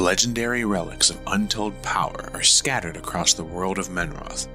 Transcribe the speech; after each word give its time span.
legendary 0.00 0.64
relics 0.64 1.10
of 1.10 1.20
untold 1.26 1.80
power 1.82 2.30
are 2.32 2.42
scattered 2.42 2.96
across 2.96 3.34
the 3.34 3.44
world 3.44 3.78
of 3.78 3.88
Menroth. 3.88 4.48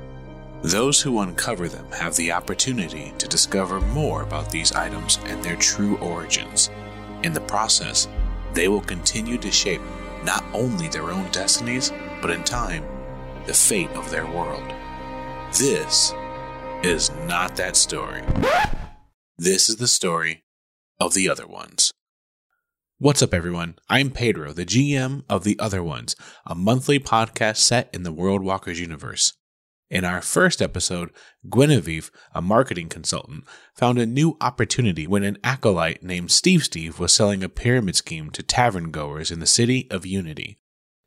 Those 0.63 0.99
who 0.99 1.19
uncover 1.19 1.69
them 1.69 1.85
have 1.91 2.15
the 2.15 2.31
opportunity 2.31 3.13
to 3.19 3.27
discover 3.27 3.79
more 3.79 4.23
about 4.23 4.49
these 4.49 4.71
items 4.71 5.19
and 5.25 5.43
their 5.43 5.55
true 5.55 5.97
origins. 5.97 6.71
In 7.21 7.31
the 7.31 7.41
process, 7.41 8.07
they 8.53 8.67
will 8.67 8.81
continue 8.81 9.37
to 9.37 9.51
shape 9.51 9.81
not 10.23 10.43
only 10.53 10.87
their 10.87 11.11
own 11.11 11.29
destinies, 11.31 11.93
but 12.21 12.31
in 12.31 12.43
time, 12.43 12.83
the 13.45 13.53
fate 13.53 13.91
of 13.91 14.09
their 14.09 14.25
world. 14.25 14.73
This 15.59 16.11
is 16.81 17.11
not 17.27 17.55
that 17.57 17.75
story. 17.75 18.23
This 19.37 19.69
is 19.69 19.75
the 19.75 19.87
story 19.87 20.43
of 20.99 21.13
the 21.13 21.29
other 21.29 21.45
ones. 21.45 21.91
What's 22.97 23.21
up, 23.21 23.33
everyone? 23.33 23.75
I'm 23.89 24.09
Pedro, 24.09 24.53
the 24.53 24.65
GM 24.65 25.25
of 25.27 25.43
The 25.43 25.59
Other 25.59 25.83
Ones, 25.83 26.15
a 26.45 26.55
monthly 26.55 26.97
podcast 26.97 27.57
set 27.57 27.89
in 27.93 28.03
the 28.03 28.11
World 28.13 28.41
Walkers 28.41 28.79
universe. 28.79 29.33
In 29.89 30.05
our 30.05 30.21
first 30.21 30.61
episode, 30.61 31.11
Guinevere, 31.45 32.09
a 32.33 32.41
marketing 32.41 32.87
consultant, 32.87 33.43
found 33.73 33.99
a 33.99 34.05
new 34.05 34.37
opportunity 34.39 35.07
when 35.07 35.25
an 35.25 35.37
acolyte 35.43 36.03
named 36.03 36.31
Steve 36.31 36.63
Steve 36.63 36.97
was 36.97 37.11
selling 37.11 37.43
a 37.43 37.49
pyramid 37.49 37.97
scheme 37.97 38.29
to 38.29 38.41
tavern 38.41 38.91
goers 38.91 39.29
in 39.29 39.41
the 39.41 39.45
city 39.45 39.91
of 39.91 40.05
Unity. 40.05 40.57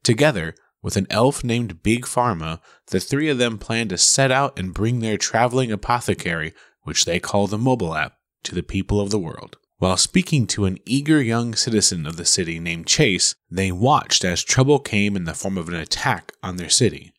Together, 0.05 0.55
with 0.83 0.99
an 0.99 1.07
elf 1.09 1.43
named 1.43 1.83
Big 1.83 2.05
Pharma, 2.05 2.61
the 2.89 3.01
three 3.01 3.31
of 3.31 3.39
them 3.39 3.57
plan 3.57 3.89
to 3.89 3.97
set 3.97 4.31
out 4.31 4.59
and 4.59 4.75
bring 4.75 5.01
their 5.01 5.17
traveling 5.17 5.73
apothecary, 5.73 6.53
which 6.83 7.07
they 7.07 7.19
call 7.19 7.47
the 7.47 7.57
mobile 7.57 7.95
app, 7.95 8.19
to 8.43 8.55
the 8.55 8.63
people 8.63 9.01
of 9.01 9.09
the 9.09 9.19
world. 9.19 9.57
While 9.79 9.97
speaking 9.97 10.49
to 10.49 10.65
an 10.65 10.79
eager 10.85 11.23
young 11.23 11.55
citizen 11.55 12.05
of 12.05 12.17
the 12.17 12.25
city 12.25 12.59
named 12.59 12.89
Chase, 12.89 13.37
they 13.49 13.71
watched 13.71 14.25
as 14.25 14.43
trouble 14.43 14.81
came 14.81 15.15
in 15.15 15.23
the 15.23 15.35
form 15.35 15.57
of 15.57 15.69
an 15.69 15.77
attack 15.77 16.33
on 16.43 16.57
their 16.57 16.69
city. 16.69 17.13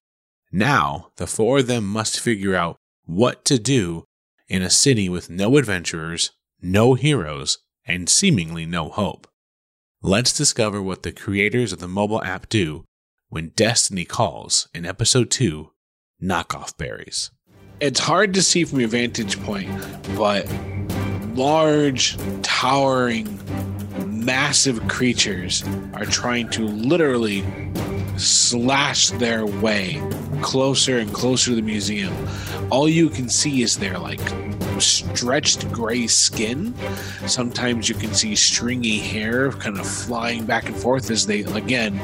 Now, 0.51 1.11
the 1.15 1.25
four 1.25 1.59
of 1.59 1.67
them 1.67 1.85
must 1.85 2.19
figure 2.19 2.55
out 2.55 2.75
what 3.05 3.45
to 3.45 3.59
do 3.59 4.03
in 4.49 4.61
a 4.61 4.69
city 4.69 5.07
with 5.07 5.29
no 5.29 5.55
adventurers, 5.55 6.31
no 6.61 6.95
heroes, 6.95 7.59
and 7.85 8.09
seemingly 8.09 8.65
no 8.65 8.89
hope. 8.89 9.25
Let's 10.01 10.37
discover 10.37 10.81
what 10.81 11.03
the 11.03 11.13
creators 11.13 11.71
of 11.71 11.79
the 11.79 11.87
mobile 11.87 12.23
app 12.25 12.49
do 12.49 12.83
when 13.29 13.53
Destiny 13.55 14.03
calls 14.03 14.67
in 14.73 14.85
episode 14.85 15.31
2 15.31 15.71
Knockoff 16.21 16.75
Berries. 16.75 17.31
It's 17.79 18.01
hard 18.01 18.33
to 18.33 18.43
see 18.43 18.65
from 18.65 18.81
your 18.81 18.89
vantage 18.89 19.41
point, 19.43 19.69
but 20.17 20.45
large, 21.35 22.17
towering, 22.41 23.39
massive 24.05 24.87
creatures 24.87 25.63
are 25.93 26.05
trying 26.05 26.49
to 26.49 26.63
literally 26.63 27.43
slash 28.17 29.09
their 29.11 29.45
way 29.45 30.01
closer 30.41 30.97
and 30.97 31.13
closer 31.13 31.51
to 31.51 31.55
the 31.55 31.61
museum. 31.61 32.13
All 32.69 32.89
you 32.89 33.09
can 33.09 33.29
see 33.29 33.61
is 33.61 33.77
their 33.77 33.97
like 33.97 34.19
stretched 34.79 35.71
gray 35.71 36.07
skin. 36.07 36.73
Sometimes 37.27 37.89
you 37.89 37.95
can 37.95 38.13
see 38.13 38.35
stringy 38.35 38.97
hair 38.97 39.51
kind 39.51 39.79
of 39.79 39.87
flying 39.87 40.45
back 40.45 40.67
and 40.67 40.75
forth 40.75 41.11
as 41.11 41.25
they 41.25 41.41
again 41.41 41.99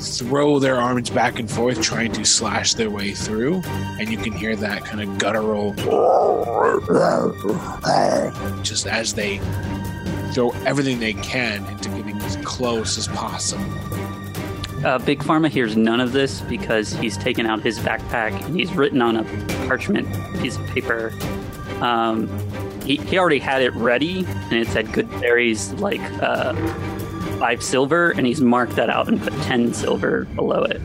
throw 0.00 0.58
their 0.58 0.76
arms 0.76 1.10
back 1.10 1.38
and 1.38 1.50
forth 1.50 1.80
trying 1.80 2.12
to 2.12 2.24
slash 2.24 2.74
their 2.74 2.90
way 2.90 3.12
through 3.12 3.62
and 3.98 4.08
you 4.08 4.18
can 4.18 4.32
hear 4.32 4.56
that 4.56 4.84
kind 4.84 5.00
of 5.00 5.18
guttural 5.18 5.72
just 8.62 8.86
as 8.86 9.14
they 9.14 9.38
throw 10.32 10.50
everything 10.66 10.98
they 10.98 11.14
can 11.14 11.64
into 11.66 11.88
getting 11.90 12.20
as 12.22 12.36
close 12.44 12.98
as 12.98 13.08
possible. 13.08 13.64
Uh, 14.84 14.98
Big 14.98 15.20
Pharma 15.20 15.48
hears 15.48 15.76
none 15.76 15.98
of 15.98 16.12
this 16.12 16.42
because 16.42 16.92
he's 16.92 17.16
taken 17.16 17.46
out 17.46 17.62
his 17.62 17.78
backpack 17.78 18.38
and 18.44 18.54
he's 18.54 18.70
written 18.74 19.00
on 19.00 19.16
a 19.16 19.24
parchment 19.66 20.06
piece 20.42 20.56
of 20.56 20.66
paper. 20.66 21.10
Um, 21.84 22.28
he, 22.82 22.96
he 22.96 23.18
already 23.18 23.38
had 23.38 23.60
it 23.60 23.74
ready 23.74 24.24
and 24.26 24.54
it 24.54 24.68
said 24.68 24.90
good 24.92 25.10
berries 25.20 25.72
like 25.74 26.00
uh, 26.22 26.54
five 27.38 27.62
silver, 27.62 28.12
and 28.12 28.26
he's 28.26 28.40
marked 28.40 28.76
that 28.76 28.88
out 28.88 29.06
and 29.06 29.20
put 29.20 29.34
10 29.42 29.74
silver 29.74 30.24
below 30.34 30.62
it. 30.62 30.80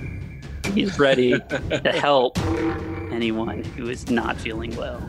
He's 0.73 0.99
ready 0.99 1.39
to 1.49 1.91
help 1.93 2.37
anyone 3.13 3.63
who 3.63 3.89
is 3.89 4.09
not 4.11 4.35
feeling 4.35 4.75
well. 4.75 5.01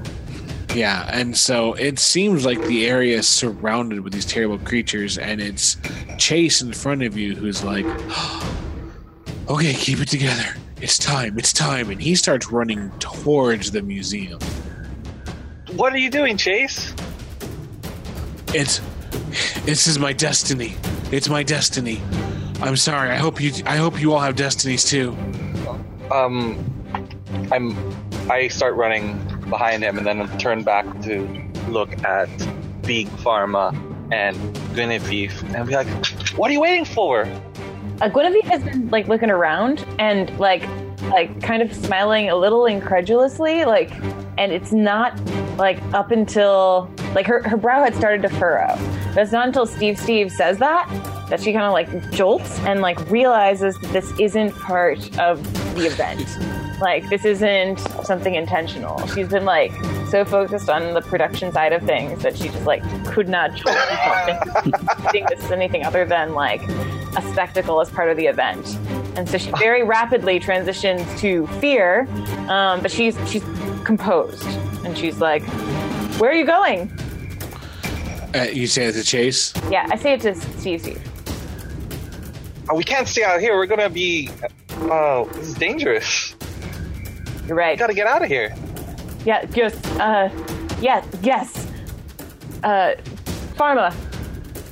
Yeah, 0.77 1.11
and 1.13 1.37
so 1.37 1.75
it 1.75 1.99
seems 1.99 2.47
like 2.47 2.63
the 2.67 2.87
area 2.87 3.19
is 3.19 3.27
surrounded 3.27 4.01
with 4.01 4.13
these 4.13 4.25
terrible 4.25 4.59
creatures, 4.59 5.19
and 5.19 5.41
it's 5.41 5.77
Chase 6.19 6.63
in 6.63 6.73
front 6.73 7.03
of 7.03 7.17
you 7.17 7.35
who's 7.35 7.65
like, 7.65 7.85
okay, 9.49 9.75
keep 9.75 9.99
it 9.99 10.09
together. 10.09 10.55
It's 10.81 10.99
time, 10.99 11.37
it's 11.37 11.53
time. 11.53 11.91
And 11.91 12.01
he 12.01 12.15
starts 12.15 12.53
running 12.53 12.91
towards 13.01 13.73
the 13.73 13.83
museum. 13.83 14.39
What 15.77 15.93
are 15.93 15.99
you 15.99 16.11
doing, 16.11 16.37
Chase? 16.37 16.95
It's 18.53 18.81
this 19.65 19.87
is 19.87 19.99
my 19.99 20.13
destiny. 20.13 20.75
It's 21.13 21.29
my 21.29 21.43
destiny. 21.43 22.01
I'm 22.61 22.77
sorry. 22.77 23.11
I 23.11 23.17
hope 23.17 23.41
you 23.41 23.53
I 23.65 23.77
hope 23.77 24.01
you 24.01 24.13
all 24.13 24.21
have 24.21 24.37
destinies 24.37 24.85
too. 24.85 25.17
Um, 26.11 26.59
I'm. 27.53 27.77
I 28.31 28.49
start 28.49 28.75
running 28.75 29.19
behind 29.49 29.83
him 29.83 29.99
and 29.99 30.07
then 30.07 30.39
turn 30.39 30.63
back 30.63 30.85
to 31.03 31.27
look 31.69 32.05
at 32.05 32.29
Big 32.83 33.09
Pharma 33.09 33.73
and 34.13 34.37
Guinevere 34.75 35.31
and 35.55 35.67
be 35.69 35.75
like, 35.75 35.89
"What 36.37 36.51
are 36.51 36.53
you 36.53 36.61
waiting 36.61 36.85
for?" 36.85 37.27
Uh, 38.01 38.09
Guinevere 38.09 38.43
has 38.45 38.63
been 38.63 38.89
like 38.91 39.09
looking 39.09 39.31
around 39.31 39.87
and 39.99 40.37
like 40.39 40.67
like 41.11 41.41
kind 41.43 41.63
of 41.63 41.73
smiling 41.73 42.29
a 42.29 42.37
little 42.37 42.67
incredulously, 42.67 43.65
like, 43.65 43.93
and 44.37 44.53
it's 44.53 44.73
not 44.73 45.19
like 45.61 45.81
up 45.93 46.11
until 46.11 46.91
like 47.15 47.27
her 47.27 47.47
her 47.47 47.57
brow 47.57 47.85
had 47.85 47.95
started 47.95 48.23
to 48.23 48.31
furrow. 48.31 48.75
But 49.15 49.19
it's 49.19 49.33
not 49.33 49.47
until 49.47 49.67
Steve 49.67 49.99
Steve 49.99 50.33
says 50.33 50.59
that 50.59 50.89
that 51.29 51.41
she 51.41 51.53
kind 51.53 51.65
of 51.65 51.73
like 51.73 52.11
jolts 52.11 52.59
and 52.61 52.81
like 52.81 52.99
realizes 53.11 53.79
that 53.79 53.93
this 53.93 54.11
isn't 54.19 54.53
part 54.55 54.99
of 55.19 55.43
the 55.77 55.87
event. 55.87 56.27
Like 56.81 57.09
this 57.11 57.27
isn't 57.27 57.79
something 58.05 58.35
intentional. 58.35 59.07
She's 59.09 59.29
been 59.29 59.45
like 59.45 59.71
so 60.09 60.25
focused 60.25 60.71
on 60.71 60.95
the 60.95 61.03
production 61.03 61.53
side 61.53 61.75
of 61.75 61.83
things 61.83 62.23
that 62.23 62.37
she 62.37 62.49
just 62.49 62.65
like 62.65 62.83
could 63.05 63.29
not 63.29 63.55
jolt 63.55 63.77
think 65.13 65.29
this 65.29 65.45
is 65.45 65.53
anything 65.53 65.85
other 65.85 66.07
than 66.07 66.33
like 66.33 66.63
a 67.17 67.23
spectacle 67.33 67.81
as 67.81 67.91
part 67.91 68.11
of 68.11 68.17
the 68.17 68.27
event. 68.27 68.79
And 69.17 69.29
so 69.29 69.37
she 69.37 69.51
very 69.59 69.83
rapidly 69.83 70.41
transitions 70.41 71.21
to 71.21 71.47
fear, 71.59 72.09
um, 72.49 72.81
but 72.81 72.91
she's 72.91 73.19
she's 73.31 73.45
composed 73.85 74.49
and 74.85 74.97
she's 74.97 75.19
like, 75.19 75.43
"Where 76.19 76.31
are 76.31 76.35
you 76.35 76.47
going?" 76.47 76.91
Uh, 78.35 78.43
you 78.53 78.67
say 78.67 78.87
it 78.87 78.93
to 78.93 79.03
Chase. 79.03 79.53
Yeah, 79.71 79.87
I 79.91 79.97
say 79.97 80.15
it 80.15 80.21
to 80.23 80.35
Steve. 80.35 80.81
Steve. 80.83 81.03
Oh, 82.71 82.77
we 82.77 82.85
can't 82.85 83.09
stay 83.09 83.25
out 83.25 83.41
here. 83.41 83.57
We're 83.57 83.67
gonna 83.67 83.91
be. 83.91 84.31
Oh, 84.83 85.29
this 85.35 85.49
is 85.49 85.55
dangerous. 85.55 86.35
You're 87.47 87.57
right. 87.57 87.77
We 87.77 87.79
gotta 87.79 87.95
get 87.95 88.07
out 88.07 88.23
of 88.23 88.29
here. 88.29 88.55
Yeah, 89.25 89.45
just 89.47 89.85
uh, 89.99 90.29
yeah, 90.81 91.05
yes. 91.23 91.67
Uh, 92.63 92.95
Pharma. 93.57 93.95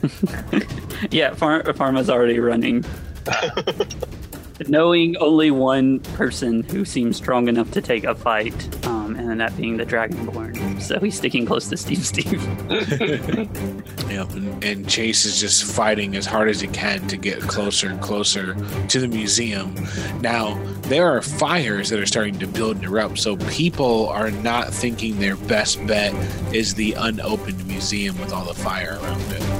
Yeah, 1.12 1.32
Phar- 1.34 1.62
Pharma's 1.62 2.10
already 2.10 2.40
running. 2.40 2.84
Knowing 4.66 5.16
only 5.18 5.52
one 5.52 6.00
person 6.00 6.64
who 6.64 6.84
seems 6.84 7.16
strong 7.16 7.46
enough 7.46 7.70
to 7.70 7.80
take 7.80 8.02
a 8.02 8.16
fight, 8.16 8.52
um, 8.84 8.97
Um, 9.08 9.30
and 9.30 9.40
that 9.40 9.56
being 9.56 9.76
the 9.76 9.86
Dragonborn. 9.86 10.80
So 10.80 10.98
he's 11.00 11.16
sticking 11.16 11.46
close 11.46 11.68
to 11.68 11.76
Steve 11.76 12.04
Steve. 12.04 12.42
Yep, 14.08 14.30
and, 14.30 14.64
and 14.64 14.88
Chase 14.88 15.26
is 15.26 15.38
just 15.38 15.64
fighting 15.64 16.16
as 16.16 16.24
hard 16.24 16.48
as 16.48 16.62
he 16.62 16.68
can 16.68 17.06
to 17.08 17.16
get 17.18 17.40
closer 17.40 17.88
and 17.88 18.00
closer 18.00 18.54
to 18.88 19.00
the 19.00 19.06
museum. 19.06 19.74
Now, 20.22 20.58
there 20.84 21.06
are 21.06 21.20
fires 21.20 21.90
that 21.90 22.00
are 22.00 22.06
starting 22.06 22.38
to 22.38 22.46
build 22.46 22.76
and 22.76 22.86
erupt, 22.86 23.18
so 23.18 23.36
people 23.36 24.08
are 24.08 24.30
not 24.30 24.72
thinking 24.72 25.18
their 25.18 25.36
best 25.36 25.86
bet 25.86 26.14
is 26.54 26.74
the 26.74 26.94
unopened 26.94 27.66
museum 27.66 28.18
with 28.18 28.32
all 28.32 28.46
the 28.46 28.54
fire 28.54 28.98
around 29.02 29.32
it. 29.32 29.57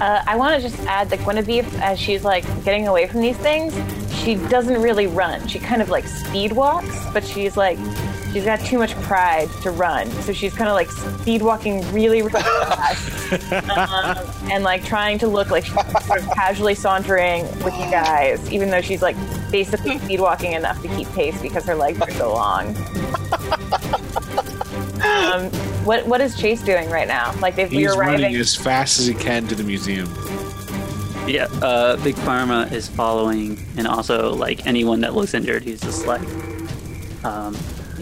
Uh, 0.00 0.22
I 0.26 0.36
want 0.36 0.60
to 0.62 0.68
just 0.68 0.80
add 0.86 1.10
that 1.10 1.18
Guinevere, 1.20 1.64
as 1.80 1.98
she's 1.98 2.24
like 2.24 2.44
getting 2.64 2.86
away 2.86 3.08
from 3.08 3.20
these 3.20 3.36
things, 3.36 3.74
she 4.22 4.36
doesn't 4.36 4.80
really 4.80 5.06
run. 5.06 5.46
She 5.48 5.58
kind 5.58 5.82
of 5.82 5.88
like 5.88 6.06
speed 6.06 6.52
walks, 6.52 7.04
but 7.12 7.24
she's 7.24 7.56
like, 7.56 7.78
she's 8.32 8.44
got 8.44 8.60
too 8.60 8.78
much 8.78 8.94
pride 9.02 9.48
to 9.62 9.70
run. 9.70 10.08
So 10.22 10.32
she's 10.32 10.54
kind 10.54 10.68
of 10.68 10.74
like 10.74 10.90
speed 10.90 11.42
walking 11.42 11.80
really, 11.92 12.22
really 12.22 12.42
fast. 12.42 13.32
um, 13.70 14.50
and 14.50 14.62
like 14.62 14.84
trying 14.84 15.18
to 15.18 15.26
look 15.26 15.50
like 15.50 15.64
she's 15.64 15.74
sort 16.06 16.20
of 16.20 16.30
casually 16.32 16.74
sauntering 16.74 17.42
with 17.64 17.74
you 17.74 17.90
guys, 17.90 18.52
even 18.52 18.70
though 18.70 18.80
she's 18.80 19.02
like 19.02 19.16
basically 19.50 19.98
speed 19.98 20.20
walking 20.20 20.52
enough 20.52 20.80
to 20.82 20.88
keep 20.88 21.08
pace 21.12 21.40
because 21.42 21.64
her 21.64 21.74
legs 21.74 22.00
are 22.00 22.10
so 22.12 22.32
long. 22.32 22.76
Um, 25.18 25.50
what 25.84 26.06
what 26.06 26.20
is 26.20 26.36
Chase 26.36 26.62
doing 26.62 26.90
right 26.90 27.08
now? 27.08 27.34
Like 27.40 27.58
if 27.58 27.70
He's 27.70 27.88
we're 27.88 27.98
running 27.98 28.20
arriving, 28.24 28.36
as 28.40 28.54
fast 28.54 29.00
as 29.00 29.06
he 29.06 29.14
can 29.14 29.46
to 29.48 29.54
the 29.54 29.64
museum. 29.64 30.08
Yeah, 31.26 31.44
uh, 31.62 31.96
Big 32.02 32.14
Pharma 32.16 32.70
is 32.72 32.88
following, 32.88 33.58
and 33.76 33.86
also 33.86 34.32
like 34.34 34.66
anyone 34.66 35.00
that 35.02 35.14
looks 35.14 35.34
injured, 35.34 35.62
he's 35.62 35.80
just 35.80 36.06
like 36.06 36.22
um, 37.24 37.54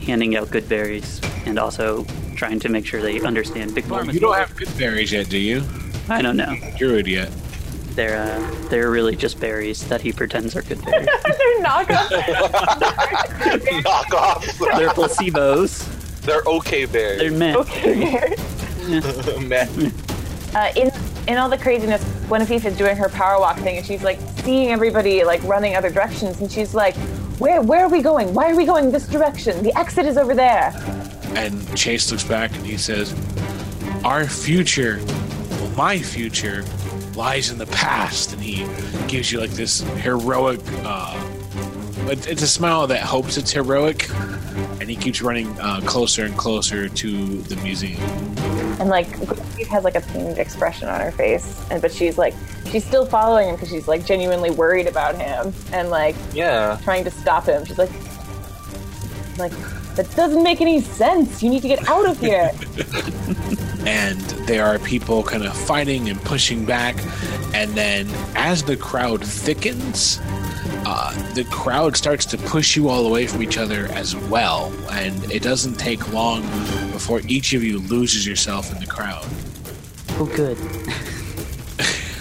handing 0.04 0.36
out 0.36 0.50
good 0.50 0.68
berries, 0.68 1.20
and 1.44 1.58
also 1.58 2.04
trying 2.36 2.60
to 2.60 2.68
make 2.68 2.86
sure 2.86 3.02
they 3.02 3.20
understand 3.20 3.74
Big 3.74 3.84
Pharma. 3.86 4.12
You 4.12 4.20
don't 4.20 4.36
have 4.36 4.54
good 4.54 4.69
berries 4.78 5.10
yet, 5.12 5.28
do 5.28 5.38
you? 5.38 5.62
I 6.08 6.22
don't 6.22 6.36
know. 6.36 6.54
Druid 6.76 7.06
yet. 7.08 7.32
They're 7.96 8.16
uh, 8.16 8.69
they're 8.69 8.90
really 8.90 9.16
just 9.16 9.40
berries 9.40 9.82
that 9.88 10.02
he 10.02 10.12
pretends 10.12 10.54
are 10.54 10.62
good 10.62 10.84
berries. 10.84 11.08
They're 11.24 11.62
knockoff. 11.64 12.08
Knockoffs. 13.82 14.58
they're 14.78 14.90
placebos. 14.90 15.95
They're 16.26 16.43
okay 16.46 16.84
bears. 16.84 17.20
They're 17.20 17.31
men. 17.31 17.55
Man. 19.49 19.93
uh, 20.55 20.73
in 20.76 20.90
in 21.26 21.38
all 21.38 21.49
the 21.49 21.58
craziness, 21.58 22.05
Guinevere 22.28 22.64
is 22.64 22.76
doing 22.76 22.96
her 22.96 23.08
power 23.08 23.40
walk 23.40 23.58
thing, 23.58 23.78
and 23.78 23.87
she's 23.87 24.02
like 24.02 24.19
seeing 24.44 24.70
everybody 24.70 25.25
like 25.25 25.43
running 25.44 25.75
other 25.75 25.90
directions, 25.90 26.40
and 26.40 26.52
she's 26.52 26.75
like, 26.75 26.94
"Where 27.38 27.62
where 27.62 27.84
are 27.84 27.88
we 27.88 28.02
going? 28.02 28.34
Why 28.34 28.50
are 28.50 28.56
we 28.56 28.67
going 28.67 28.93
this 28.93 29.08
direction? 29.08 29.62
The 29.62 29.76
exit 29.78 30.06
is 30.06 30.17
over 30.19 30.34
there." 30.34 30.73
And 31.37 31.76
Chase 31.76 32.11
looks 32.11 32.25
back 32.25 32.50
and 32.56 32.64
he 32.64 32.79
says, 32.79 33.14
Our 34.05 34.26
future, 34.26 35.00
well, 35.05 35.70
my 35.76 35.99
future, 35.99 36.64
lies 37.14 37.50
in 37.50 37.58
the 37.58 37.67
past. 37.67 38.32
And 38.32 38.43
he 38.43 38.67
gives 39.06 39.31
you 39.31 39.38
like 39.38 39.50
this 39.50 39.81
heroic, 40.00 40.61
uh, 40.82 41.14
it's 42.08 42.40
a 42.40 42.46
smile 42.46 42.87
that 42.87 43.02
hopes 43.02 43.37
it's 43.37 43.52
heroic. 43.52 44.08
And 44.86 44.92
he 44.92 45.02
keeps 45.02 45.20
running 45.20 45.48
uh, 45.58 45.80
closer 45.80 46.24
and 46.24 46.36
closer 46.36 46.88
to 46.88 47.26
the 47.42 47.56
museum. 47.56 48.00
And 48.78 48.88
like 48.88 49.08
Guinevere 49.18 49.66
has 49.66 49.82
like 49.82 49.96
a 49.96 50.00
pained 50.00 50.38
expression 50.38 50.86
on 50.88 51.00
her 51.00 51.10
face, 51.10 51.66
and 51.72 51.82
but 51.82 51.90
she's 51.92 52.16
like 52.16 52.34
she's 52.70 52.84
still 52.84 53.04
following 53.04 53.48
him 53.48 53.56
because 53.56 53.68
she's 53.68 53.88
like 53.88 54.06
genuinely 54.06 54.52
worried 54.52 54.86
about 54.86 55.16
him 55.16 55.52
and 55.72 55.90
like 55.90 56.14
Yeah. 56.32 56.78
trying 56.84 57.02
to 57.02 57.10
stop 57.10 57.46
him. 57.46 57.64
She's 57.64 57.78
like, 57.78 57.90
like 59.38 59.50
that 59.96 60.08
doesn't 60.14 60.44
make 60.44 60.60
any 60.60 60.80
sense. 60.80 61.42
You 61.42 61.50
need 61.50 61.62
to 61.62 61.68
get 61.68 61.88
out 61.88 62.06
of 62.08 62.20
here. 62.20 62.52
and 63.88 64.20
there 64.46 64.64
are 64.64 64.78
people 64.78 65.24
kind 65.24 65.42
of 65.44 65.52
fighting 65.56 66.08
and 66.08 66.22
pushing 66.22 66.64
back. 66.64 66.94
And 67.54 67.72
then 67.72 68.06
as 68.36 68.62
the 68.62 68.76
crowd 68.76 69.24
thickens, 69.24 70.20
uh, 70.88 71.10
the 71.34 71.42
crowd 71.44 71.96
starts 71.96 72.24
to 72.24 72.38
push 72.38 72.76
you 72.76 72.88
all 72.88 73.08
away 73.08 73.26
from 73.26 73.42
each 73.42 73.58
other 73.58 73.86
as 73.86 74.14
well. 74.14 74.72
And 74.92 75.32
it 75.32 75.42
doesn't 75.42 75.74
take 75.74 76.12
long 76.12 76.42
before 76.92 77.20
each 77.26 77.54
of 77.54 77.64
you 77.64 77.80
loses 77.80 78.24
yourself 78.24 78.72
in 78.72 78.78
the 78.78 78.86
crowd. 78.86 79.26
Oh, 80.10 80.26
good. 80.36 80.56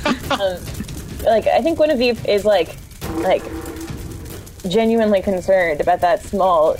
like 1.25 1.45
I 1.45 1.61
think 1.61 1.77
Guinevere 1.77 2.17
is 2.27 2.43
like 2.43 2.75
like 3.17 3.43
genuinely 4.67 5.21
concerned 5.21 5.79
about 5.79 6.01
that 6.01 6.23
small 6.23 6.75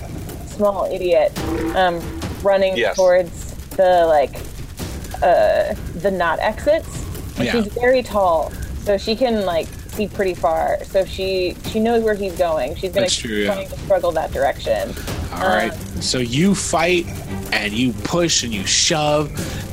small 0.47 0.91
idiot 0.91 1.37
um, 1.75 2.01
running 2.41 2.75
Yes. 2.75 2.95
towards 2.95 3.53
the 3.77 4.05
like 4.07 4.35
uh, 5.21 5.75
the 5.99 6.09
not 6.09 6.39
exits. 6.39 7.05
Yeah. 7.39 7.51
She's 7.51 7.67
very 7.73 8.01
tall, 8.01 8.51
so 8.85 8.97
she 8.97 9.15
can 9.15 9.45
like 9.45 9.67
see 9.95 10.07
pretty 10.07 10.33
far. 10.33 10.83
So 10.83 11.05
she 11.05 11.55
she 11.67 11.79
knows 11.79 12.03
where 12.03 12.15
he's 12.15 12.37
going. 12.37 12.75
She's 12.75 12.93
keep 12.93 13.09
true, 13.09 13.37
yeah. 13.37 13.53
trying 13.53 13.69
to 13.69 13.77
struggle 13.79 14.11
that 14.11 14.31
direction. 14.31 14.93
All 15.33 15.47
right. 15.47 15.71
Um, 15.71 16.01
so 16.01 16.19
you 16.19 16.55
fight 16.55 17.05
and 17.51 17.73
you 17.73 17.93
push 18.03 18.43
and 18.43 18.53
you 18.53 18.65
shove 18.65 19.31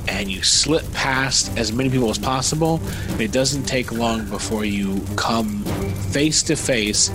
and 0.09 0.31
you 0.31 0.43
slip 0.43 0.91
past 0.93 1.57
as 1.59 1.73
many 1.73 1.91
people 1.91 2.11
as 2.11 2.19
possible. 2.19 2.81
It 3.19 3.33
doesn't 3.33 3.65
take 3.65 3.93
long 3.93 4.29
before 4.29 4.65
you 4.65 5.05
come 5.17 5.65
face 6.11 6.43
to 6.45 6.57
face 6.57 7.11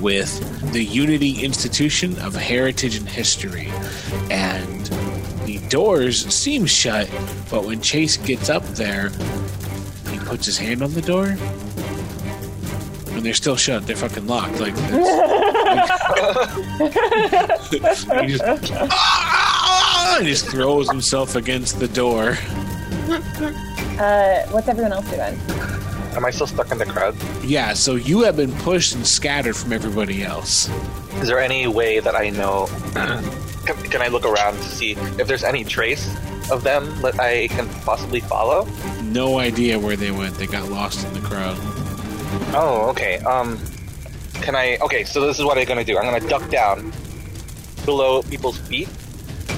with 0.00 0.72
the 0.72 0.84
Unity 0.84 1.42
Institution 1.44 2.18
of 2.20 2.34
Heritage 2.34 2.96
and 2.96 3.08
History. 3.08 3.68
And 4.30 4.86
the 5.46 5.60
doors 5.68 6.26
seem 6.32 6.66
shut, 6.66 7.08
but 7.50 7.64
when 7.64 7.80
Chase 7.80 8.16
gets 8.16 8.50
up 8.50 8.64
there, 8.68 9.10
he 10.10 10.18
puts 10.18 10.46
his 10.46 10.58
hand 10.58 10.82
on 10.82 10.92
the 10.92 11.02
door. 11.02 11.36
And 13.14 13.22
they're 13.24 13.34
still 13.34 13.56
shut. 13.56 13.86
They're 13.86 13.96
fucking 13.96 14.26
locked. 14.26 14.58
Like, 14.60 14.74
it's- 17.72 18.02
he 18.20 18.26
just, 18.26 18.44
"Ah!" 18.44 20.16
he 20.20 20.26
just 20.26 20.46
throws 20.46 20.88
himself 20.90 21.36
against 21.36 21.78
the 21.78 21.88
door. 21.88 22.36
Uh, 23.98 24.42
what's 24.50 24.68
everyone 24.68 24.92
else 24.92 25.08
doing? 25.10 25.38
Am 26.16 26.24
I 26.26 26.30
still 26.30 26.46
stuck 26.46 26.70
in 26.72 26.78
the 26.78 26.84
crowd? 26.86 27.14
Yeah, 27.42 27.72
so 27.72 27.94
you 27.94 28.20
have 28.22 28.36
been 28.36 28.52
pushed 28.58 28.94
and 28.94 29.06
scattered 29.06 29.56
from 29.56 29.72
everybody 29.72 30.22
else. 30.22 30.68
Is 31.20 31.28
there 31.28 31.38
any 31.40 31.66
way 31.66 32.00
that 32.00 32.14
I 32.14 32.30
know? 32.30 32.66
can, 33.66 33.76
can 33.90 34.02
I 34.02 34.08
look 34.08 34.24
around 34.26 34.56
to 34.56 34.62
see 34.64 34.92
if 35.18 35.26
there's 35.26 35.44
any 35.44 35.64
trace 35.64 36.08
of 36.50 36.64
them 36.64 37.00
that 37.02 37.18
I 37.18 37.48
can 37.48 37.68
possibly 37.84 38.20
follow? 38.20 38.66
No 39.04 39.38
idea 39.38 39.78
where 39.78 39.96
they 39.96 40.10
went. 40.10 40.34
They 40.34 40.46
got 40.46 40.68
lost 40.70 41.06
in 41.06 41.14
the 41.14 41.20
crowd. 41.20 41.56
Oh, 42.54 42.88
okay. 42.90 43.18
Um, 43.20 43.58
can 44.34 44.56
I? 44.56 44.76
Okay, 44.82 45.04
so 45.04 45.20
this 45.26 45.38
is 45.38 45.44
what 45.44 45.58
I'm 45.58 45.64
gonna 45.66 45.84
do. 45.84 45.98
I'm 45.98 46.04
gonna 46.04 46.26
duck 46.28 46.48
down 46.50 46.92
below 47.84 48.22
people's 48.22 48.58
feet. 48.58 48.88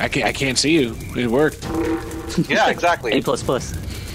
I 0.00 0.09
can't, 0.09 0.26
I 0.26 0.32
can't 0.32 0.59
see 0.59 0.73
you. 0.75 0.97
It 1.17 1.29
worked. 1.29 1.65
Yeah, 2.49 2.69
exactly. 2.76 3.12
A 3.12 3.23
plus 3.23 3.43
plus. 3.43 3.75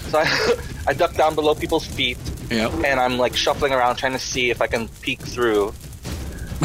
so 0.10 0.20
I, 0.20 0.56
I 0.88 0.94
duck 0.94 1.14
down 1.16 1.36
below 1.36 1.56
people's 1.56 1.86
feet, 1.86 2.18
Yep. 2.52 2.74
and 2.86 3.00
I'm 3.00 3.18
like 3.18 3.36
shuffling 3.36 3.74
around 3.74 3.96
trying 3.96 4.12
to 4.14 4.20
see 4.20 4.50
if 4.50 4.62
I 4.62 4.68
can 4.68 4.88
peek 5.02 5.22
through. 5.22 5.74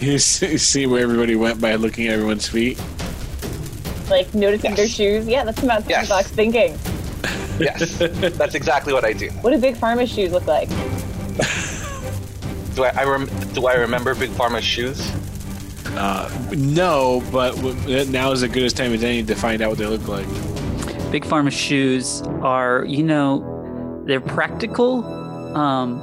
You 0.00 0.18
see 0.18 0.58
see 0.58 0.86
where 0.86 1.02
everybody 1.02 1.36
went 1.36 1.60
by 1.60 1.76
looking 1.76 2.06
at 2.08 2.14
everyone's 2.14 2.48
feet. 2.48 2.80
Like 4.10 4.34
noticing 4.34 4.70
Yes. 4.72 4.76
their 4.76 4.88
shoes? 4.88 5.26
Yeah, 5.26 5.44
that's 5.44 5.62
about 5.62 5.88
Yes. 5.88 6.08
box 6.08 6.28
thinking. 6.28 6.78
Yes, 7.58 7.98
that's 7.98 8.54
exactly 8.54 8.92
what 8.92 9.04
I 9.04 9.12
do. 9.12 9.28
What 9.42 9.50
do 9.52 9.58
big 9.58 9.76
pharma 9.76 10.08
shoes 10.12 10.32
look 10.32 10.46
like? 10.46 10.68
Do 12.74 12.82
I, 12.84 12.88
I 12.96 13.04
rem- 13.04 13.30
do 13.52 13.66
I 13.66 13.74
remember 13.74 14.14
Big 14.16 14.30
Pharma's 14.30 14.64
shoes? 14.64 15.08
Uh, 15.96 16.28
no, 16.56 17.22
but 17.30 17.54
w- 17.56 18.04
now 18.06 18.32
is 18.32 18.42
as 18.42 18.50
good 18.50 18.64
as 18.64 18.72
time 18.72 18.92
as 18.92 19.04
any 19.04 19.22
to 19.22 19.34
find 19.36 19.62
out 19.62 19.68
what 19.70 19.78
they 19.78 19.86
look 19.86 20.08
like. 20.08 20.26
Big 21.12 21.24
Pharma 21.24 21.52
shoes 21.52 22.22
are, 22.42 22.84
you 22.88 23.04
know, 23.04 24.02
they're 24.06 24.20
practical, 24.20 25.04
um, 25.56 26.00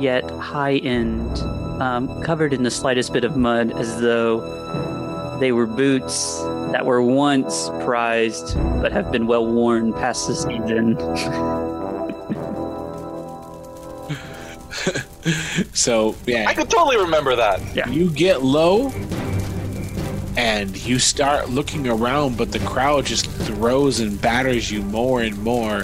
yet 0.00 0.28
high 0.30 0.76
end, 0.76 1.38
um, 1.82 2.22
covered 2.22 2.54
in 2.54 2.62
the 2.62 2.70
slightest 2.70 3.12
bit 3.12 3.24
of 3.24 3.36
mud, 3.36 3.70
as 3.72 4.00
though 4.00 5.36
they 5.38 5.52
were 5.52 5.66
boots 5.66 6.40
that 6.72 6.84
were 6.84 7.02
once 7.02 7.68
prized 7.84 8.56
but 8.80 8.92
have 8.92 9.10
been 9.10 9.26
well 9.26 9.46
worn 9.46 9.92
past 9.92 10.28
the 10.28 10.34
season. 10.34 10.96
So 15.74 16.16
yeah, 16.26 16.46
I 16.48 16.54
could 16.54 16.70
totally 16.70 16.96
remember 16.96 17.36
that. 17.36 17.60
you 17.92 18.10
get 18.10 18.42
low 18.42 18.88
and 20.36 20.76
you 20.86 20.98
start 20.98 21.50
looking 21.50 21.88
around, 21.88 22.36
but 22.36 22.52
the 22.52 22.60
crowd 22.60 23.06
just 23.06 23.26
throws 23.26 24.00
and 24.00 24.20
batters 24.20 24.70
you 24.70 24.82
more 24.82 25.20
and 25.22 25.36
more. 25.42 25.82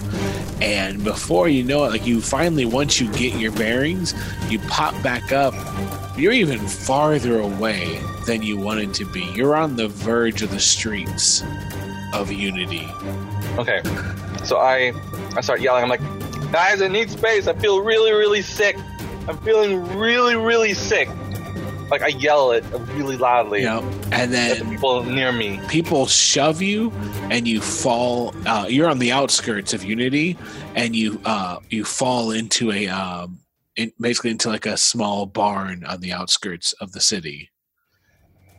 And 0.61 1.03
before 1.03 1.49
you 1.49 1.63
know 1.63 1.85
it, 1.85 1.91
like 1.91 2.07
you 2.07 2.21
finally, 2.21 2.65
once 2.65 3.01
you 3.01 3.11
get 3.13 3.39
your 3.39 3.53
bearings, 3.53 4.15
you 4.49 4.59
pop 4.61 5.01
back 5.03 5.33
up. 5.33 5.55
You're 6.17 6.33
even 6.33 6.59
farther 6.59 7.41
away 7.41 8.01
than 8.27 8.43
you 8.43 8.57
wanted 8.57 8.95
to 8.95 9.05
be. 9.05 9.25
You're 9.35 9.57
on 9.57 9.77
the 9.77 9.89
verge 9.89 10.43
of 10.43 10.51
the 10.51 10.61
streets 10.61 11.43
of 12.13 12.31
Unity. 12.31 12.87
Okay, 13.59 13.83
so 14.45 14.59
I 14.59 14.93
I 15.37 15.41
start 15.41 15.61
yelling. 15.61 15.83
I'm 15.83 15.89
like, 15.89 16.53
guys, 16.53 16.81
I 16.83 16.89
need 16.89 17.11
space. 17.11 17.49
I 17.49 17.55
feel 17.55 17.83
really, 17.83 18.13
really 18.13 18.43
sick. 18.43 18.77
I'm 19.27 19.39
feeling 19.39 19.97
really, 19.97 20.37
really 20.37 20.75
sick. 20.75 21.09
Like 22.01 22.15
I 22.15 22.19
yell 22.19 22.51
it 22.51 22.65
really 22.95 23.17
loudly 23.17 23.61
You 23.61 23.67
know, 23.67 23.81
and 24.11 24.15
at 24.35 24.59
the 24.59 24.65
then 24.65 24.71
people 24.71 25.05
near 25.05 25.31
me. 25.31 25.61
people 25.69 26.07
shove 26.07 26.61
you 26.61 26.91
and 27.31 27.47
you 27.47 27.61
fall 27.61 28.35
uh, 28.47 28.67
you're 28.69 28.91
on 28.91 28.99
the 28.99 29.13
outskirts 29.13 29.73
of 29.73 29.85
unity 29.85 30.37
and 30.75 30.97
you 30.97 31.21
uh, 31.25 31.59
you 31.71 31.85
fall 31.85 32.33
into 32.33 32.73
a 32.73 32.89
um, 32.89 33.39
in, 33.77 33.93
basically 34.01 34.31
into 34.31 34.49
like 34.49 34.67
a 34.67 34.77
small 34.77 35.25
barn 35.27 35.85
on 35.85 36.01
the 36.01 36.13
outskirts 36.13 36.73
of 36.75 36.91
the 36.91 37.01
city. 37.01 37.51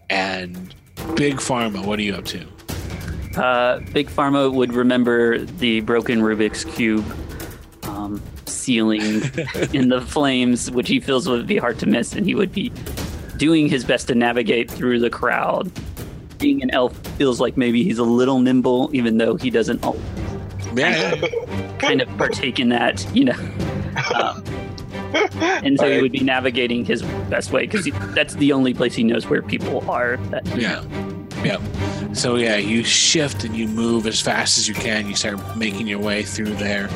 And 0.09 0.73
big 1.15 1.35
pharma 1.35 1.85
what 1.85 1.99
are 1.99 2.03
you 2.03 2.15
up 2.15 2.25
to? 2.25 2.47
Uh, 3.35 3.79
Big 3.91 4.07
Pharma 4.07 4.49
would 4.49 4.71
remember 4.71 5.39
the 5.39 5.81
broken 5.81 6.21
Rubik's 6.21 6.63
Cube 6.63 7.03
um, 7.83 8.21
ceiling 8.45 9.01
in 9.73 9.89
the 9.89 10.01
flames, 10.01 10.71
which 10.71 10.87
he 10.87 11.01
feels 11.01 11.27
would 11.27 11.45
be 11.45 11.57
hard 11.57 11.77
to 11.79 11.85
miss, 11.85 12.13
and 12.13 12.25
he 12.25 12.33
would 12.33 12.53
be 12.53 12.71
doing 13.37 13.67
his 13.67 13.83
best 13.83 14.07
to 14.07 14.15
navigate 14.15 14.69
through 14.69 14.99
the 14.99 15.09
crowd. 15.09 15.71
Being 16.37 16.61
an 16.63 16.71
elf 16.71 16.95
feels 17.17 17.39
like 17.39 17.55
maybe 17.57 17.83
he's 17.83 17.97
a 17.97 18.03
little 18.03 18.39
nimble, 18.39 18.89
even 18.93 19.17
though 19.17 19.35
he 19.35 19.49
doesn't. 19.49 19.83
al- 19.83 19.99
yeah, 20.75 21.15
yeah. 21.15 21.75
kind 21.77 22.01
of 22.01 22.09
partake 22.17 22.59
in 22.59 22.69
that, 22.69 23.05
you 23.15 23.25
know. 23.25 23.39
Um, 24.13 24.43
and 25.63 25.79
so 25.79 25.89
he 25.89 26.01
would 26.01 26.11
be 26.11 26.19
navigating 26.19 26.83
his 26.83 27.01
best 27.29 27.51
way 27.53 27.61
because 27.65 27.85
that's 28.13 28.35
the 28.35 28.51
only 28.51 28.73
place 28.73 28.93
he 28.95 29.03
knows 29.03 29.25
where 29.27 29.41
people 29.41 29.89
are. 29.89 30.17
That 30.31 30.45
Yeah. 30.57 30.83
Yeah. 31.45 32.13
So 32.13 32.35
yeah, 32.35 32.57
you 32.57 32.83
shift 32.83 33.43
and 33.43 33.55
you 33.55 33.67
move 33.67 34.07
as 34.07 34.19
fast 34.19 34.57
as 34.57 34.67
you 34.67 34.73
can. 34.73 35.07
You 35.07 35.15
start 35.15 35.39
making 35.55 35.85
your 35.85 35.99
way 35.99 36.23
through 36.23 36.55
there, 36.55 36.89